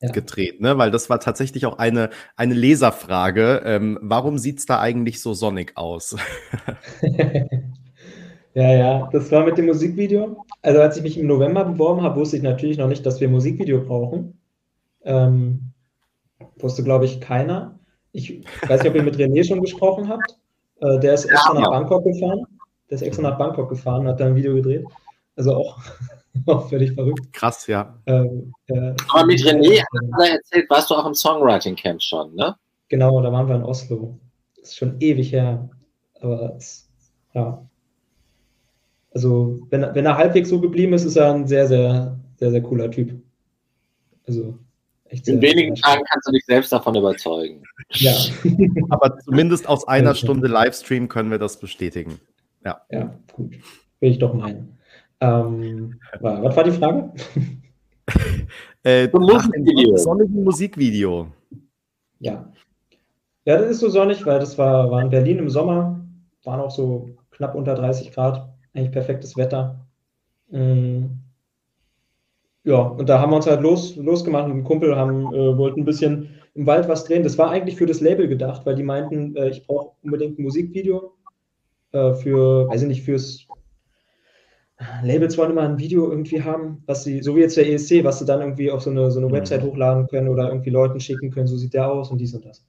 [0.01, 0.11] ja.
[0.11, 0.79] gedreht, ne?
[0.79, 3.63] Weil das war tatsächlich auch eine, eine Leserfrage.
[3.65, 6.17] Ähm, warum sieht es da eigentlich so sonnig aus?
[8.55, 10.45] ja, ja, das war mit dem Musikvideo.
[10.63, 13.29] Also als ich mich im November beworben habe, wusste ich natürlich noch nicht, dass wir
[13.29, 14.39] ein Musikvideo brauchen.
[15.05, 15.71] Ähm,
[16.59, 17.79] Wusste, glaube ich, keiner.
[18.13, 20.39] Ich weiß nicht, ob ihr mit René schon gesprochen habt.
[20.81, 22.45] Äh, der ist extra ja, nach Bangkok gefahren.
[22.89, 24.85] Der ist extra nach Bangkok gefahren, hat da ein Video gedreht.
[25.37, 25.79] Also auch,
[26.47, 27.33] auch völlig verrückt.
[27.33, 27.99] Krass, ja.
[28.07, 32.35] Ähm, äh, Aber mit René hat er erzählt, warst du auch im Songwriting Camp schon,
[32.35, 32.57] ne?
[32.89, 34.19] Genau, da waren wir in Oslo.
[34.57, 35.69] Das ist schon ewig her.
[36.21, 36.89] Aber es,
[37.35, 37.65] ja.
[39.13, 42.63] Also, wenn, wenn er halbwegs so geblieben ist, ist er ein sehr, sehr, sehr, sehr
[42.63, 43.21] cooler Typ.
[44.27, 44.59] Also,
[45.07, 47.63] echt In wenigen Tagen kannst du dich selbst davon überzeugen.
[47.91, 48.15] Ja.
[48.91, 52.21] Aber zumindest aus einer Stunde Livestream können wir das bestätigen.
[52.65, 52.83] Ja.
[52.91, 53.57] Ja, gut.
[54.01, 54.80] Will ich doch meinen.
[55.21, 57.13] Ähm, was war die Frage?
[58.85, 59.97] äh, Musikvideo.
[59.97, 61.27] sonnigen Musikvideo.
[62.21, 62.51] Ja.
[63.45, 66.01] Ja, das ist so sonnig, weil das war, war in Berlin im Sommer,
[66.45, 69.87] waren auch so knapp unter 30 Grad, eigentlich perfektes Wetter.
[70.51, 71.21] Mhm.
[72.65, 75.81] Ja, und da haben wir uns halt los, losgemacht mit dem Kumpel, haben, äh, wollten
[75.81, 77.23] ein bisschen im Wald was drehen.
[77.23, 80.43] Das war eigentlich für das Label gedacht, weil die meinten, äh, ich brauche unbedingt ein
[80.43, 81.15] Musikvideo
[81.93, 83.47] äh, für, weiß ich nicht, fürs
[85.03, 88.19] Labels wollen immer ein Video irgendwie haben, was sie, so wie jetzt der ESC, was
[88.19, 89.33] sie dann irgendwie auf so eine, so eine mhm.
[89.33, 92.45] Website hochladen können oder irgendwie Leuten schicken können, so sieht der aus und dies und
[92.45, 92.65] das.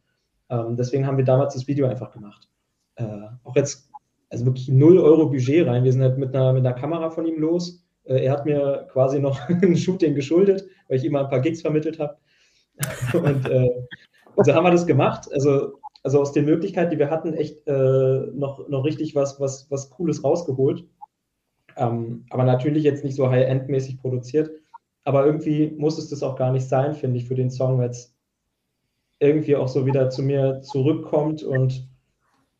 [0.49, 2.49] Ähm, deswegen haben wir damals das Video einfach gemacht.
[2.95, 3.05] Äh,
[3.43, 3.89] auch jetzt,
[4.29, 5.85] also wirklich 0 Euro Budget rein.
[5.85, 7.81] Wir sind halt mit einer, mit einer Kamera von ihm los.
[8.03, 11.39] Äh, er hat mir quasi noch ein Shooting geschuldet, weil ich ihm mal ein paar
[11.39, 12.17] Gigs vermittelt habe.
[13.13, 13.69] und, äh,
[14.43, 15.29] so haben wir das gemacht.
[15.31, 19.69] Also, also aus den Möglichkeiten, die wir hatten, echt äh, noch, noch richtig was, was,
[19.69, 20.83] was Cooles rausgeholt.
[21.81, 24.51] Ähm, aber natürlich jetzt nicht so high-end-mäßig produziert.
[25.03, 27.89] Aber irgendwie muss es das auch gar nicht sein, finde ich, für den Song, weil
[27.89, 28.15] es
[29.19, 31.89] irgendwie auch so wieder zu mir zurückkommt und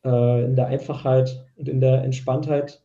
[0.03, 2.83] äh, in der Einfachheit und in der Entspanntheit.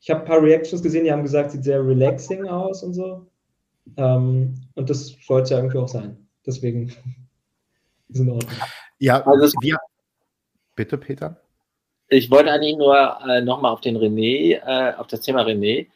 [0.00, 3.26] Ich habe ein paar Reactions gesehen, die haben gesagt, sieht sehr relaxing aus und so.
[3.96, 6.28] Ähm, und das sollte es ja irgendwie auch sein.
[6.46, 6.86] Deswegen
[8.08, 8.52] ist in Ordnung.
[8.98, 9.76] Ja, also wir.
[10.76, 11.40] Bitte, Peter.
[12.08, 15.88] Ich wollte eigentlich nur äh, nochmal auf den René, äh, auf das Thema René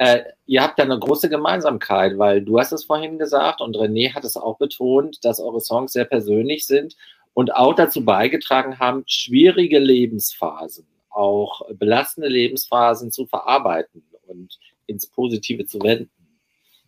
[0.00, 4.14] äh, ihr habt ja eine große Gemeinsamkeit, weil du hast es vorhin gesagt und René
[4.14, 6.96] hat es auch betont, dass eure Songs sehr persönlich sind
[7.34, 15.66] und auch dazu beigetragen haben, schwierige Lebensphasen, auch belastende Lebensphasen zu verarbeiten und ins Positive
[15.66, 16.10] zu wenden.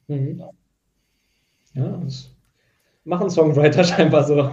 [0.06, 0.42] Mhm.
[1.74, 2.30] Ja, das
[3.04, 4.50] machen Songwriter scheinbar so.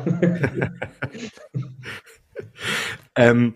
[3.15, 3.55] ähm,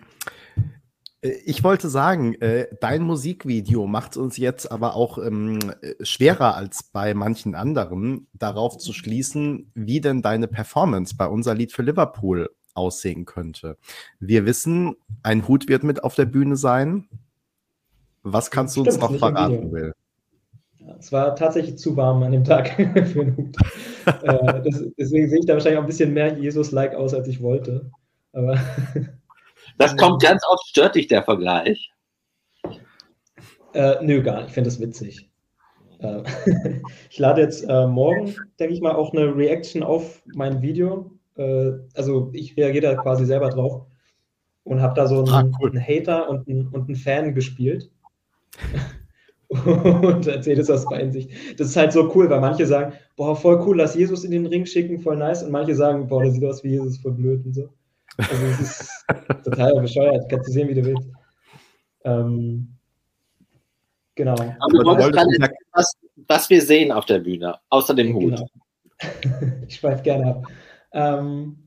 [1.45, 5.59] ich wollte sagen, äh, dein Musikvideo macht uns jetzt aber auch ähm,
[6.01, 11.71] schwerer als bei manchen anderen, darauf zu schließen, wie denn deine Performance bei unser Lied
[11.71, 13.77] für Liverpool aussehen könnte.
[14.19, 17.07] Wir wissen, ein Hut wird mit auf der Bühne sein.
[18.23, 19.93] Was kannst Stimmt, du uns noch verraten, Will?
[20.99, 23.55] es war tatsächlich zu warm an dem Tag für einen Hut.
[24.05, 27.41] äh, das, deswegen sehe ich da wahrscheinlich auch ein bisschen mehr Jesus-like aus, als ich
[27.41, 27.91] wollte.
[28.33, 28.57] Aber
[29.77, 31.91] Das kommt ganz oft, stört dich der Vergleich?
[33.73, 34.49] Äh, nö, gar nicht.
[34.49, 35.29] Ich finde das witzig.
[35.99, 36.23] Äh,
[37.09, 41.11] ich lade jetzt äh, morgen, denke ich mal, auch eine Reaction auf mein Video.
[41.37, 43.85] Äh, also ich reagiere da quasi selber drauf
[44.63, 45.71] und habe da so einen, ah, cool.
[45.71, 47.89] einen Hater und einen, und einen Fan gespielt.
[49.49, 51.31] und erzähle es aus meiner Sicht.
[51.59, 54.45] Das ist halt so cool, weil manche sagen, boah, voll cool, lass Jesus in den
[54.45, 55.43] Ring schicken, voll nice.
[55.43, 57.69] Und manche sagen, boah, das sieht aus wie Jesus, voll blöd und so.
[58.17, 59.05] Also es ist
[59.43, 61.09] total bescheuert, kannst du sehen, wie du willst.
[62.03, 62.75] Ähm,
[64.15, 64.33] genau.
[64.33, 65.93] Aber du wolltest gerade was,
[66.27, 68.35] was wir sehen auf der Bühne, außer dem Hut.
[68.35, 68.47] Genau.
[69.67, 70.47] ich schweife gerne ab.
[70.93, 71.57] Ähm,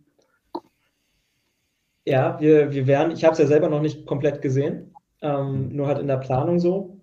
[2.04, 5.88] ja, wir, wir werden, ich habe es ja selber noch nicht komplett gesehen, ähm, nur
[5.88, 7.00] halt in der Planung so.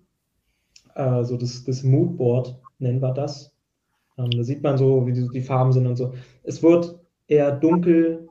[0.94, 3.54] Äh, so das, das Moodboard nennen wir das.
[4.16, 6.14] Ähm, da sieht man so, wie die, die Farben sind und so.
[6.42, 8.23] Es wird eher dunkel,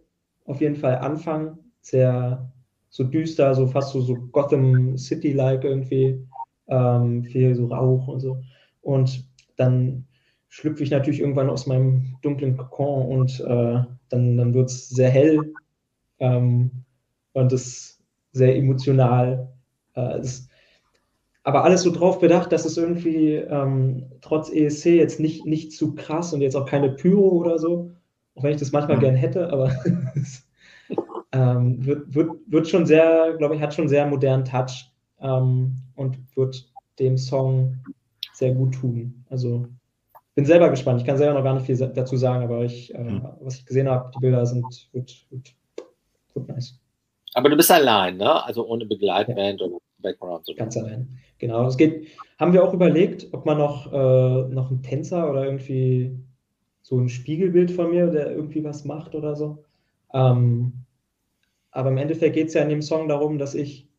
[0.45, 2.51] auf jeden Fall Anfang, sehr
[2.89, 6.25] so düster, so fast so, so Gotham City-like irgendwie,
[6.67, 8.39] ähm, viel so Rauch und so.
[8.81, 10.05] Und dann
[10.49, 15.09] schlüpfe ich natürlich irgendwann aus meinem dunklen Kokon und äh, dann, dann wird es sehr
[15.09, 15.53] hell
[16.19, 16.69] ähm,
[17.33, 17.99] und es
[18.31, 19.51] sehr emotional.
[19.95, 20.47] Äh, das,
[21.43, 25.95] aber alles so drauf bedacht, dass es irgendwie ähm, trotz ESC jetzt nicht, nicht zu
[25.95, 27.91] krass und jetzt auch keine Pyro oder so,
[28.35, 29.71] auch wenn ich das manchmal gern hätte, aber
[31.31, 36.17] ähm, wird, wird, wird schon sehr, glaube ich, hat schon sehr modernen Touch ähm, und
[36.35, 37.77] wird dem Song
[38.33, 39.25] sehr gut tun.
[39.29, 39.67] Also
[40.35, 41.01] bin selber gespannt.
[41.01, 43.27] Ich kann selber noch gar nicht viel dazu sagen, aber ich, äh, mhm.
[43.41, 45.53] was ich gesehen habe, die Bilder sind wird, wird,
[46.33, 46.79] wird nice.
[47.35, 48.43] Aber du bist allein, ne?
[48.45, 49.67] Also ohne Begleitband ja.
[49.67, 50.47] oder Background.
[50.47, 50.57] Oder?
[50.57, 51.19] Ganz allein.
[51.39, 51.65] Genau.
[51.67, 52.07] Es geht,
[52.39, 56.17] haben wir auch überlegt, ob man noch, äh, noch einen Tänzer oder irgendwie
[56.83, 59.63] so ein Spiegelbild von mir, der irgendwie was macht oder so.
[60.13, 60.73] Ähm,
[61.71, 63.89] aber im Endeffekt geht es ja in dem Song darum, dass ich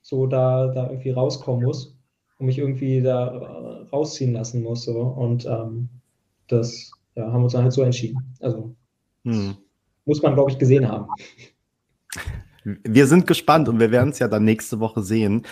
[0.00, 1.98] so da, da irgendwie rauskommen muss
[2.38, 4.84] und mich irgendwie da rausziehen lassen muss.
[4.84, 5.00] So.
[5.00, 5.90] Und ähm,
[6.46, 8.34] das ja, haben wir uns dann halt so entschieden.
[8.40, 8.74] Also
[9.24, 9.56] hm.
[10.06, 11.08] muss man, glaube ich, gesehen haben.
[12.64, 15.46] Wir sind gespannt und wir werden es ja dann nächste Woche sehen.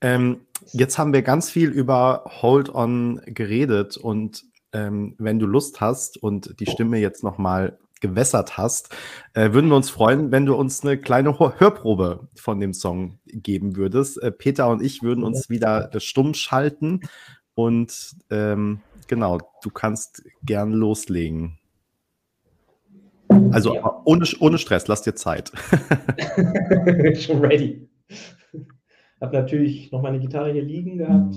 [0.00, 0.40] Ähm,
[0.72, 6.22] jetzt haben wir ganz viel über Hold On geredet und ähm, wenn du Lust hast
[6.22, 8.94] und die Stimme jetzt nochmal gewässert hast,
[9.32, 13.76] äh, würden wir uns freuen, wenn du uns eine kleine Hörprobe von dem Song geben
[13.76, 14.22] würdest.
[14.22, 17.00] Äh, Peter und ich würden uns wieder stumm schalten
[17.54, 21.58] und ähm, genau, du kannst gern loslegen.
[23.50, 24.02] Also ja.
[24.04, 25.52] ohne, ohne Stress, lass dir Zeit.
[27.14, 27.88] Schon ready.
[29.20, 31.34] Hab natürlich noch meine Gitarre hier liegen gehabt.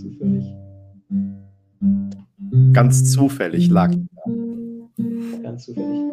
[0.00, 0.44] Zufällig.
[2.72, 3.94] Ganz zufällig lag.
[5.42, 6.12] Ganz zufällig.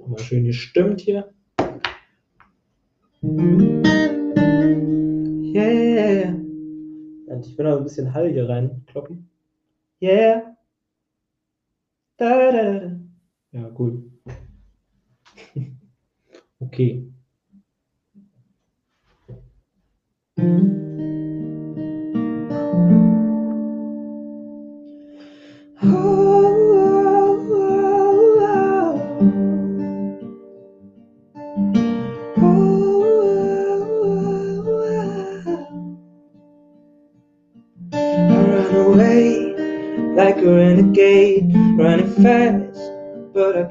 [0.00, 1.32] Nochmal schön gestimmt hier.
[5.54, 6.34] Yeah.
[7.40, 9.28] Ich will noch ein bisschen Hall hier reinkloppen.
[10.00, 10.56] Yeah.
[12.16, 13.00] Da, da, da.
[13.52, 14.10] Ja, cool.
[16.58, 17.14] okay.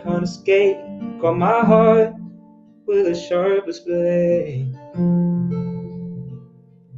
[0.03, 0.77] Can't escape.
[1.19, 2.13] Got my heart
[2.85, 4.75] with the sharpest blade.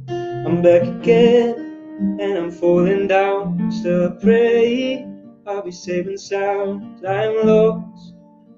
[0.08, 3.70] I'm back again, and I'm falling down.
[3.70, 5.06] Still I pray
[5.46, 7.06] I'll be safe and sound.
[7.06, 8.14] I'm lost,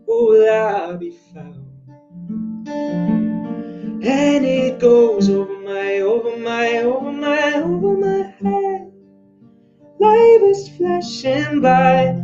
[0.07, 1.67] who will I be found?
[4.03, 8.91] And it goes over my, over my, over my, over my head.
[10.01, 12.18] Life is flashing by,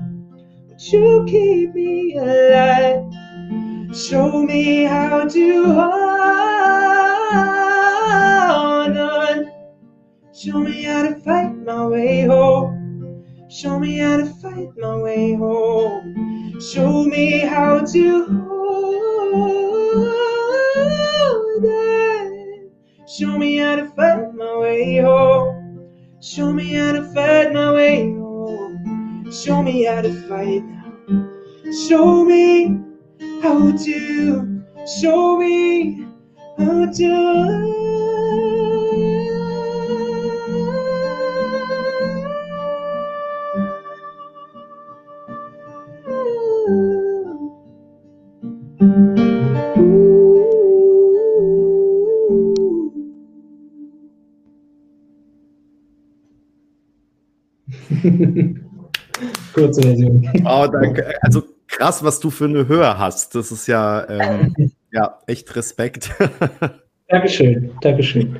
[0.92, 3.04] you keep me alive.
[3.94, 5.82] Show me how to hold
[8.96, 9.52] on.
[10.32, 13.24] Show me how to fight my way home.
[13.48, 16.60] Show me how to fight my way home.
[16.60, 19.24] Show me how to hold
[21.64, 22.70] on.
[23.06, 25.88] Show me how to fight my way home.
[26.20, 28.13] Show me how to fight my way.
[29.42, 30.92] Show me how to fight now.
[31.88, 32.80] Show me
[33.42, 34.64] how to.
[35.00, 36.06] Show me
[36.58, 37.80] how to.
[59.54, 60.28] Kurze Version.
[60.44, 61.14] Oh, danke.
[61.22, 63.34] Also krass, was du für eine Höhe hast.
[63.34, 64.54] Das ist ja, ähm,
[64.92, 66.10] ja echt Respekt.
[67.08, 68.36] Dankeschön, Dankeschön.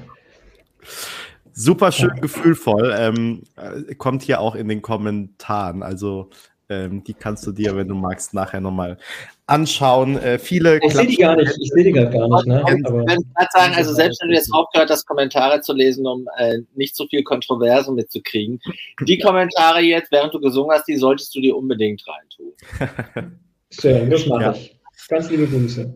[1.52, 2.20] Super schön ja.
[2.20, 2.94] gefühlvoll.
[2.98, 5.82] Ähm, äh, kommt hier auch in den Kommentaren.
[5.82, 6.30] Also
[6.68, 8.98] ähm, die kannst du dir, wenn du magst, nachher nochmal
[9.46, 10.16] anschauen.
[10.18, 12.46] Äh, viele ich sehe die gar nicht, ich sehe die gar nicht.
[12.46, 12.64] Ne?
[12.66, 16.58] Ich würde sagen, also selbst wenn du jetzt aufgehört hast, Kommentare zu lesen, um äh,
[16.74, 18.60] nicht so viel Kontroversen mitzukriegen,
[19.00, 23.38] die Kommentare jetzt, während du gesungen hast, die solltest du dir unbedingt reintun.
[23.70, 24.52] Schön, das mache ja.
[24.52, 24.78] ich.
[25.08, 25.92] Ganz liebe Grüße.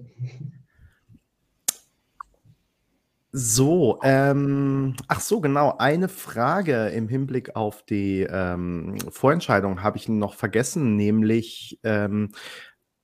[3.31, 5.77] So, ähm, ach so, genau.
[5.79, 12.33] Eine Frage im Hinblick auf die ähm, Vorentscheidung habe ich noch vergessen, nämlich ähm,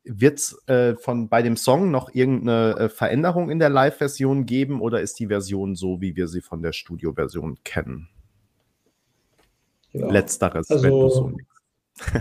[0.04, 4.80] wird es äh, von bei dem Song noch irgendeine äh, Veränderung in der Live-Version geben
[4.80, 8.08] oder ist die Version so, wie wir sie von der Studio-Version kennen?
[9.92, 10.10] Ja.
[10.10, 11.32] Letzteres, also, wenn du so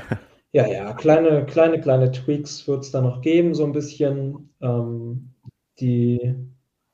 [0.52, 4.52] Ja, ja, kleine, kleine, kleine Tweaks wird es da noch geben, so ein bisschen.
[4.62, 5.30] Ähm,
[5.80, 6.36] die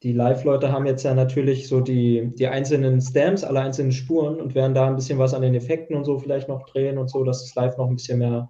[0.04, 4.56] die Live-Leute haben jetzt ja natürlich so die, die einzelnen Stamps, alle einzelnen Spuren und
[4.56, 7.24] werden da ein bisschen was an den Effekten und so vielleicht noch drehen und so,
[7.24, 8.50] dass es live noch ein bisschen mehr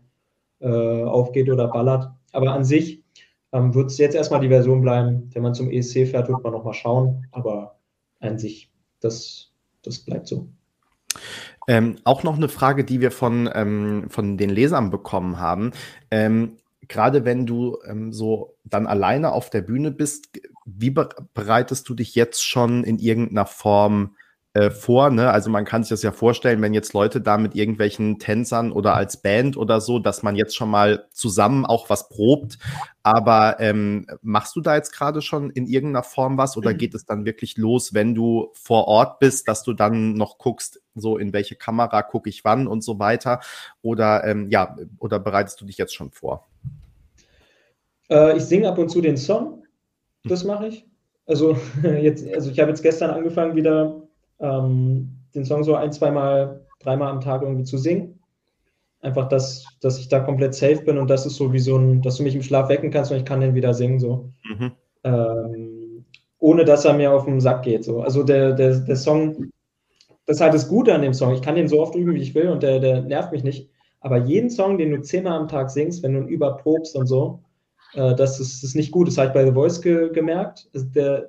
[0.60, 2.12] äh, aufgeht oder ballert.
[2.32, 3.04] Aber an sich
[3.52, 5.30] ähm, wird es jetzt erstmal die Version bleiben.
[5.34, 7.28] Wenn man zum ESC fährt, wird man nochmal schauen.
[7.32, 7.80] Aber
[8.20, 9.52] an sich, das,
[9.84, 10.50] das bleibt so.
[11.68, 15.72] Ähm, auch noch eine Frage, die wir von, ähm, von den Lesern bekommen haben.
[16.12, 16.58] Ähm,
[16.88, 20.30] gerade wenn du ähm, so dann alleine auf der Bühne bist,
[20.66, 24.16] wie be bereitest du dich jetzt schon in irgendeiner Form
[24.54, 25.12] äh, vor.
[25.12, 25.30] Ne?
[25.30, 28.95] Also man kann sich das ja vorstellen, wenn jetzt Leute da mit irgendwelchen Tänzern oder
[28.95, 32.58] als Band oder so, dass man jetzt schon mal zusammen auch was probt.
[33.04, 37.06] Aber ähm, machst du da jetzt gerade schon in irgendeiner Form was oder geht es
[37.06, 41.32] dann wirklich los, wenn du vor Ort bist, dass du dann noch guckst, so in
[41.32, 43.41] welche Kamera gucke ich wann und so weiter?
[43.84, 46.47] Oder ähm, ja, oder bereitest du dich jetzt schon vor?
[48.10, 49.64] Äh, ich singe ab und zu den Song.
[50.24, 50.88] Das mache ich.
[51.28, 54.09] Also jetzt, also ich habe jetzt gestern angefangen wieder
[54.40, 58.20] ähm, den Song so ein, zweimal, dreimal am Tag irgendwie zu singen.
[59.02, 62.02] Einfach, dass, dass ich da komplett safe bin und das ist so wie so ein,
[62.02, 64.30] dass du mich im Schlaf wecken kannst und ich kann den wieder singen, so.
[64.44, 64.72] Mhm.
[65.04, 66.06] Ähm,
[66.40, 67.84] ohne dass er mir auf den Sack geht.
[67.84, 68.02] So.
[68.02, 69.52] Also der, der, der Song,
[70.26, 71.34] das ist halt das Gute an dem Song.
[71.34, 73.70] Ich kann den so oft üben, wie ich will und der, der nervt mich nicht.
[74.02, 77.44] Aber jeden Song, den du zehnmal am Tag singst, wenn du ihn überprobst und so,
[77.94, 79.08] äh, das, ist, das ist nicht gut.
[79.08, 80.70] Das habe ich bei The Voice ge gemerkt.
[80.74, 81.28] Also der,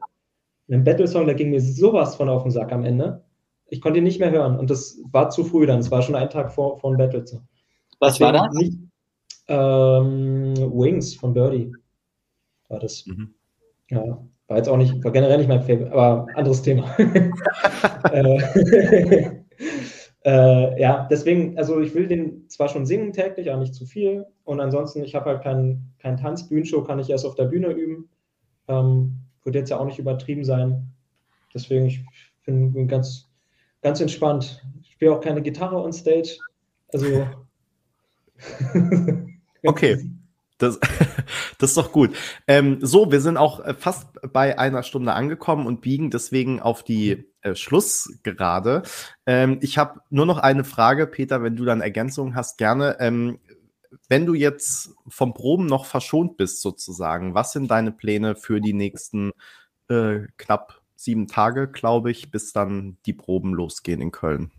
[0.71, 3.25] ein Battle-Song, der ging mir sowas von auf den Sack am Ende.
[3.67, 5.79] Ich konnte ihn nicht mehr hören und das war zu früh dann.
[5.79, 7.25] Es war schon ein Tag vor, vor dem Battle.
[8.01, 8.55] Was Deswegen war das?
[8.55, 8.79] Nicht,
[9.49, 11.73] ähm, Wings von Birdie
[12.69, 13.05] war das.
[13.07, 13.35] Mhm.
[13.91, 16.97] Ja, war jetzt auch nicht, war generell nicht mein Favorite, aber anderes Thema.
[18.13, 19.35] äh,
[20.25, 24.27] äh, ja, deswegen, also ich will den zwar schon singen täglich, aber nicht zu viel.
[24.45, 28.09] Und ansonsten, ich habe halt kein, kein Tanzbühnenshow, kann ich erst auf der Bühne üben.
[28.69, 30.93] Ähm, wird jetzt ja auch nicht übertrieben sein.
[31.55, 32.05] Deswegen, ich
[32.45, 33.29] bin ganz,
[33.83, 34.65] ganz entspannt.
[34.83, 36.37] Ich spiele auch keine Gitarre on Stage.
[36.93, 37.27] Also.
[39.65, 39.99] okay.
[40.61, 40.79] Das,
[41.59, 42.15] das ist doch gut.
[42.47, 46.85] Ähm, so, wir sind auch äh, fast bei einer Stunde angekommen und biegen deswegen auf
[46.85, 48.83] die äh, Schlussgerade.
[49.27, 52.99] Ähm, ich habe nur noch eine Frage, Peter, wenn du dann Ergänzungen hast, gerne.
[53.01, 53.39] Ähm,
[54.09, 58.73] wenn du jetzt vom Proben noch verschont bist, sozusagen, was sind deine Pläne für die
[58.73, 59.33] nächsten
[59.89, 64.51] äh, knapp sieben Tage, glaube ich, bis dann die Proben losgehen in Köln?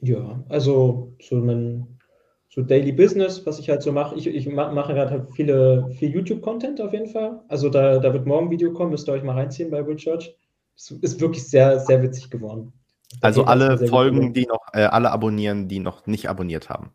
[0.00, 2.00] Ja, also so ein
[2.48, 4.16] so Daily Business, was ich halt so mache.
[4.16, 7.40] Ich, ich mache gerade halt viele, viel YouTube-Content auf jeden Fall.
[7.48, 9.96] Also da, da wird morgen ein Video kommen, müsst ihr euch mal reinziehen bei Will
[9.96, 10.34] Church.
[10.76, 12.72] Es ist wirklich sehr, sehr witzig geworden.
[13.20, 16.90] Da also alle Folgen, die noch, äh, alle abonnieren, die noch nicht abonniert haben.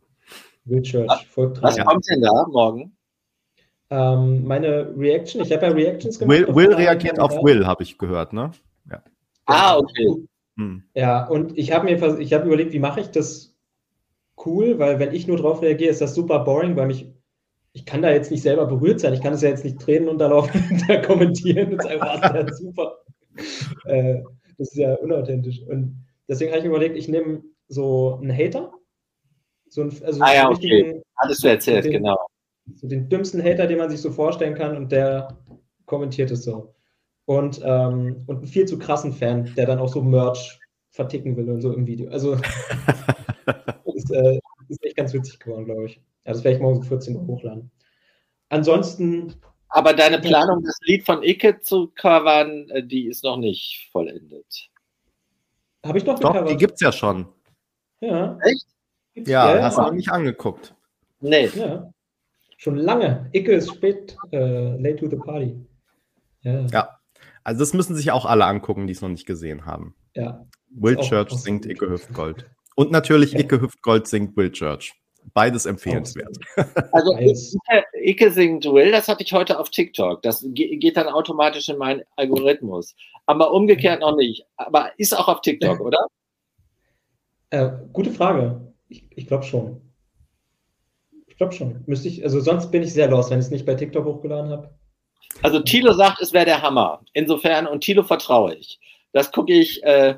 [0.66, 2.96] Will Church, folgt Was kommt denn da morgen?
[3.92, 6.40] Ähm, meine Reaction, ich habe ja Reactions gemacht.
[6.40, 8.52] Will, Will reagiert auf Will, habe ich gehört, ne?
[8.90, 9.04] Ja.
[9.46, 10.28] Ah, okay.
[10.58, 10.84] Hm.
[10.96, 13.56] Ja, und ich habe mir ich hab überlegt, wie mache ich das
[14.46, 17.14] cool, weil wenn ich nur drauf reagiere, ist das super boring, weil mich,
[17.74, 20.10] ich kann da jetzt nicht selber berührt sein, ich kann es ja jetzt nicht Tränen
[20.10, 22.98] unterlaufen und da kommentieren und sagen, was, super.
[23.86, 24.24] Äh,
[24.58, 25.62] das ist ja unauthentisch.
[25.68, 28.72] Und deswegen habe ich mir überlegt, ich nehme so einen Hater,
[29.76, 31.02] so einen, also ah ja, okay.
[31.18, 32.18] Hattest du erzählt, den, genau.
[32.76, 35.38] So den dümmsten Hater, den man sich so vorstellen kann und der
[35.86, 36.74] kommentiert es so.
[37.26, 40.60] Und, ähm, und einen viel zu krassen Fan, der dann auch so Merch
[40.92, 42.10] verticken will und so im Video.
[42.10, 42.34] Also
[43.94, 45.96] ist, äh, ist echt ganz witzig geworden, glaube ich.
[46.26, 47.70] Ja, das werde ich morgen um 14 Uhr hochladen.
[48.50, 49.36] Ansonsten.
[49.68, 54.70] Aber deine Planung, das Lied von Icke zu covern, äh, die ist noch nicht vollendet.
[55.86, 57.28] Habe ich noch Doch, die gibt es ja schon.
[58.00, 58.38] Ja.
[58.42, 58.75] Echt?
[59.16, 60.76] Ja, ja, hast du noch nicht angeguckt.
[61.22, 61.50] Nee.
[61.56, 61.90] Ja.
[62.58, 63.30] Schon lange.
[63.34, 65.56] Icke ist spät, äh, late to the party.
[66.42, 66.66] Ja.
[66.68, 67.00] ja.
[67.44, 69.96] Also das müssen sich auch alle angucken, die es noch nicht gesehen haben.
[70.16, 70.46] Ja.
[70.70, 72.50] Will Church singt Icke Hüftgold.
[72.76, 73.40] Und natürlich ja.
[73.40, 74.94] Icke Hüftgold singt Will Church.
[75.34, 76.38] Beides empfehlenswert.
[76.92, 80.22] Also Icke, Icke singt Will, das hatte ich heute auf TikTok.
[80.22, 82.96] Das geht dann automatisch in meinen Algorithmus.
[83.26, 84.46] Aber umgekehrt noch nicht.
[84.58, 86.08] Aber ist auch auf TikTok, oder?
[87.50, 88.74] Äh, gute Frage.
[88.88, 89.82] Ich, ich glaube schon.
[91.28, 91.84] Ich glaube schon.
[91.86, 94.52] Müsste ich, also sonst bin ich sehr los, wenn ich es nicht bei TikTok hochgeladen
[94.52, 94.74] habe.
[95.42, 97.02] Also Tilo sagt, es wäre der Hammer.
[97.14, 98.80] Insofern, und Tilo vertraue ich.
[99.12, 100.16] Das gucke ich äh,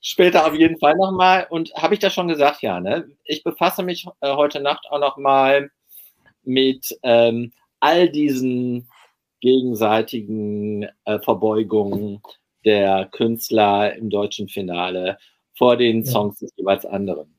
[0.00, 1.46] später auf jeden Fall nochmal.
[1.50, 2.62] Und habe ich das schon gesagt?
[2.62, 3.08] Ja, ne?
[3.24, 5.70] Ich befasse mich äh, heute Nacht auch nochmal
[6.42, 8.88] mit ähm, all diesen
[9.40, 12.22] gegenseitigen äh, Verbeugungen
[12.64, 15.18] der Künstler im deutschen Finale
[15.56, 17.34] vor den Songs des jeweils anderen.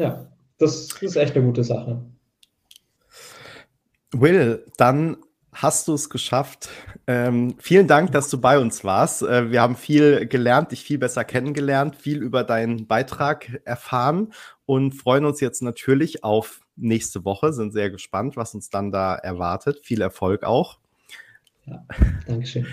[0.00, 0.26] Ja,
[0.56, 2.00] das ist echt eine gute Sache.
[4.12, 5.18] Will, dann
[5.52, 6.70] hast du es geschafft.
[7.06, 9.22] Ähm, vielen Dank, dass du bei uns warst.
[9.22, 14.32] Äh, wir haben viel gelernt, dich viel besser kennengelernt, viel über deinen Beitrag erfahren
[14.64, 17.52] und freuen uns jetzt natürlich auf nächste Woche.
[17.52, 19.80] Sind sehr gespannt, was uns dann da erwartet.
[19.82, 20.78] Viel Erfolg auch.
[21.66, 21.84] Ja,
[22.26, 22.66] Dankeschön.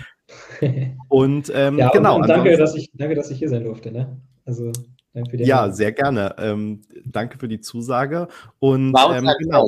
[1.08, 2.16] und ähm, ja, genau.
[2.16, 3.92] Und, danke, dass ich, danke, dass ich hier sein durfte.
[3.92, 4.16] Ne?
[4.46, 4.72] Also,
[5.14, 5.76] ja, Hand.
[5.76, 6.34] sehr gerne.
[6.38, 8.28] Ähm, danke für die Zusage.
[8.58, 9.66] Und ähm, genau.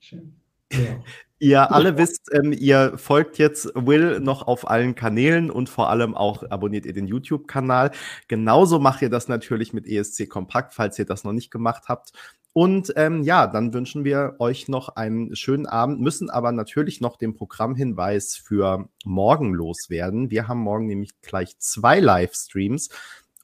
[0.00, 0.36] Schön.
[0.72, 0.78] Ja.
[1.40, 6.16] Ihr alle wisst, ähm, ihr folgt jetzt Will noch auf allen Kanälen und vor allem
[6.16, 7.92] auch abonniert ihr den YouTube-Kanal.
[8.26, 12.10] Genauso macht ihr das natürlich mit ESC Kompakt, falls ihr das noch nicht gemacht habt.
[12.54, 17.16] Und ähm, ja, dann wünschen wir euch noch einen schönen Abend, müssen aber natürlich noch
[17.16, 20.32] den Programmhinweis für morgen loswerden.
[20.32, 22.88] Wir haben morgen nämlich gleich zwei Livestreams.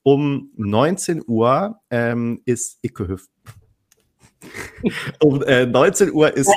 [0.05, 3.31] Um 19 Uhr ähm, ist Icke Hüft
[5.21, 6.51] um äh, 19 Uhr ist.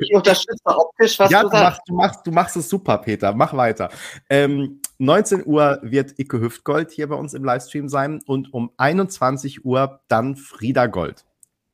[0.00, 3.34] Ich unterstütze optisch, was ja, du machst, du, machst, du machst es super, Peter.
[3.34, 3.90] Mach weiter.
[4.30, 9.64] Ähm, 19 Uhr wird Icke Hüftgold hier bei uns im Livestream sein und um 21
[9.64, 11.24] Uhr dann Frieda Gold.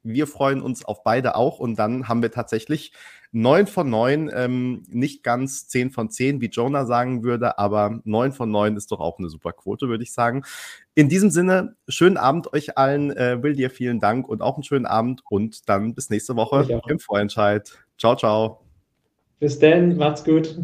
[0.03, 2.93] Wir freuen uns auf beide auch und dann haben wir tatsächlich
[3.33, 8.33] 9 von 9, ähm, nicht ganz 10 von 10, wie Jonah sagen würde, aber 9
[8.33, 10.45] von 9 ist doch auch eine super Quote, würde ich sagen.
[10.95, 13.11] In diesem Sinne, schönen Abend euch allen.
[13.11, 16.81] Äh, Will dir vielen Dank und auch einen schönen Abend und dann bis nächste Woche
[16.89, 17.71] im Vorentscheid.
[17.99, 18.61] Ciao, ciao.
[19.39, 20.57] Bis dann, macht's gut.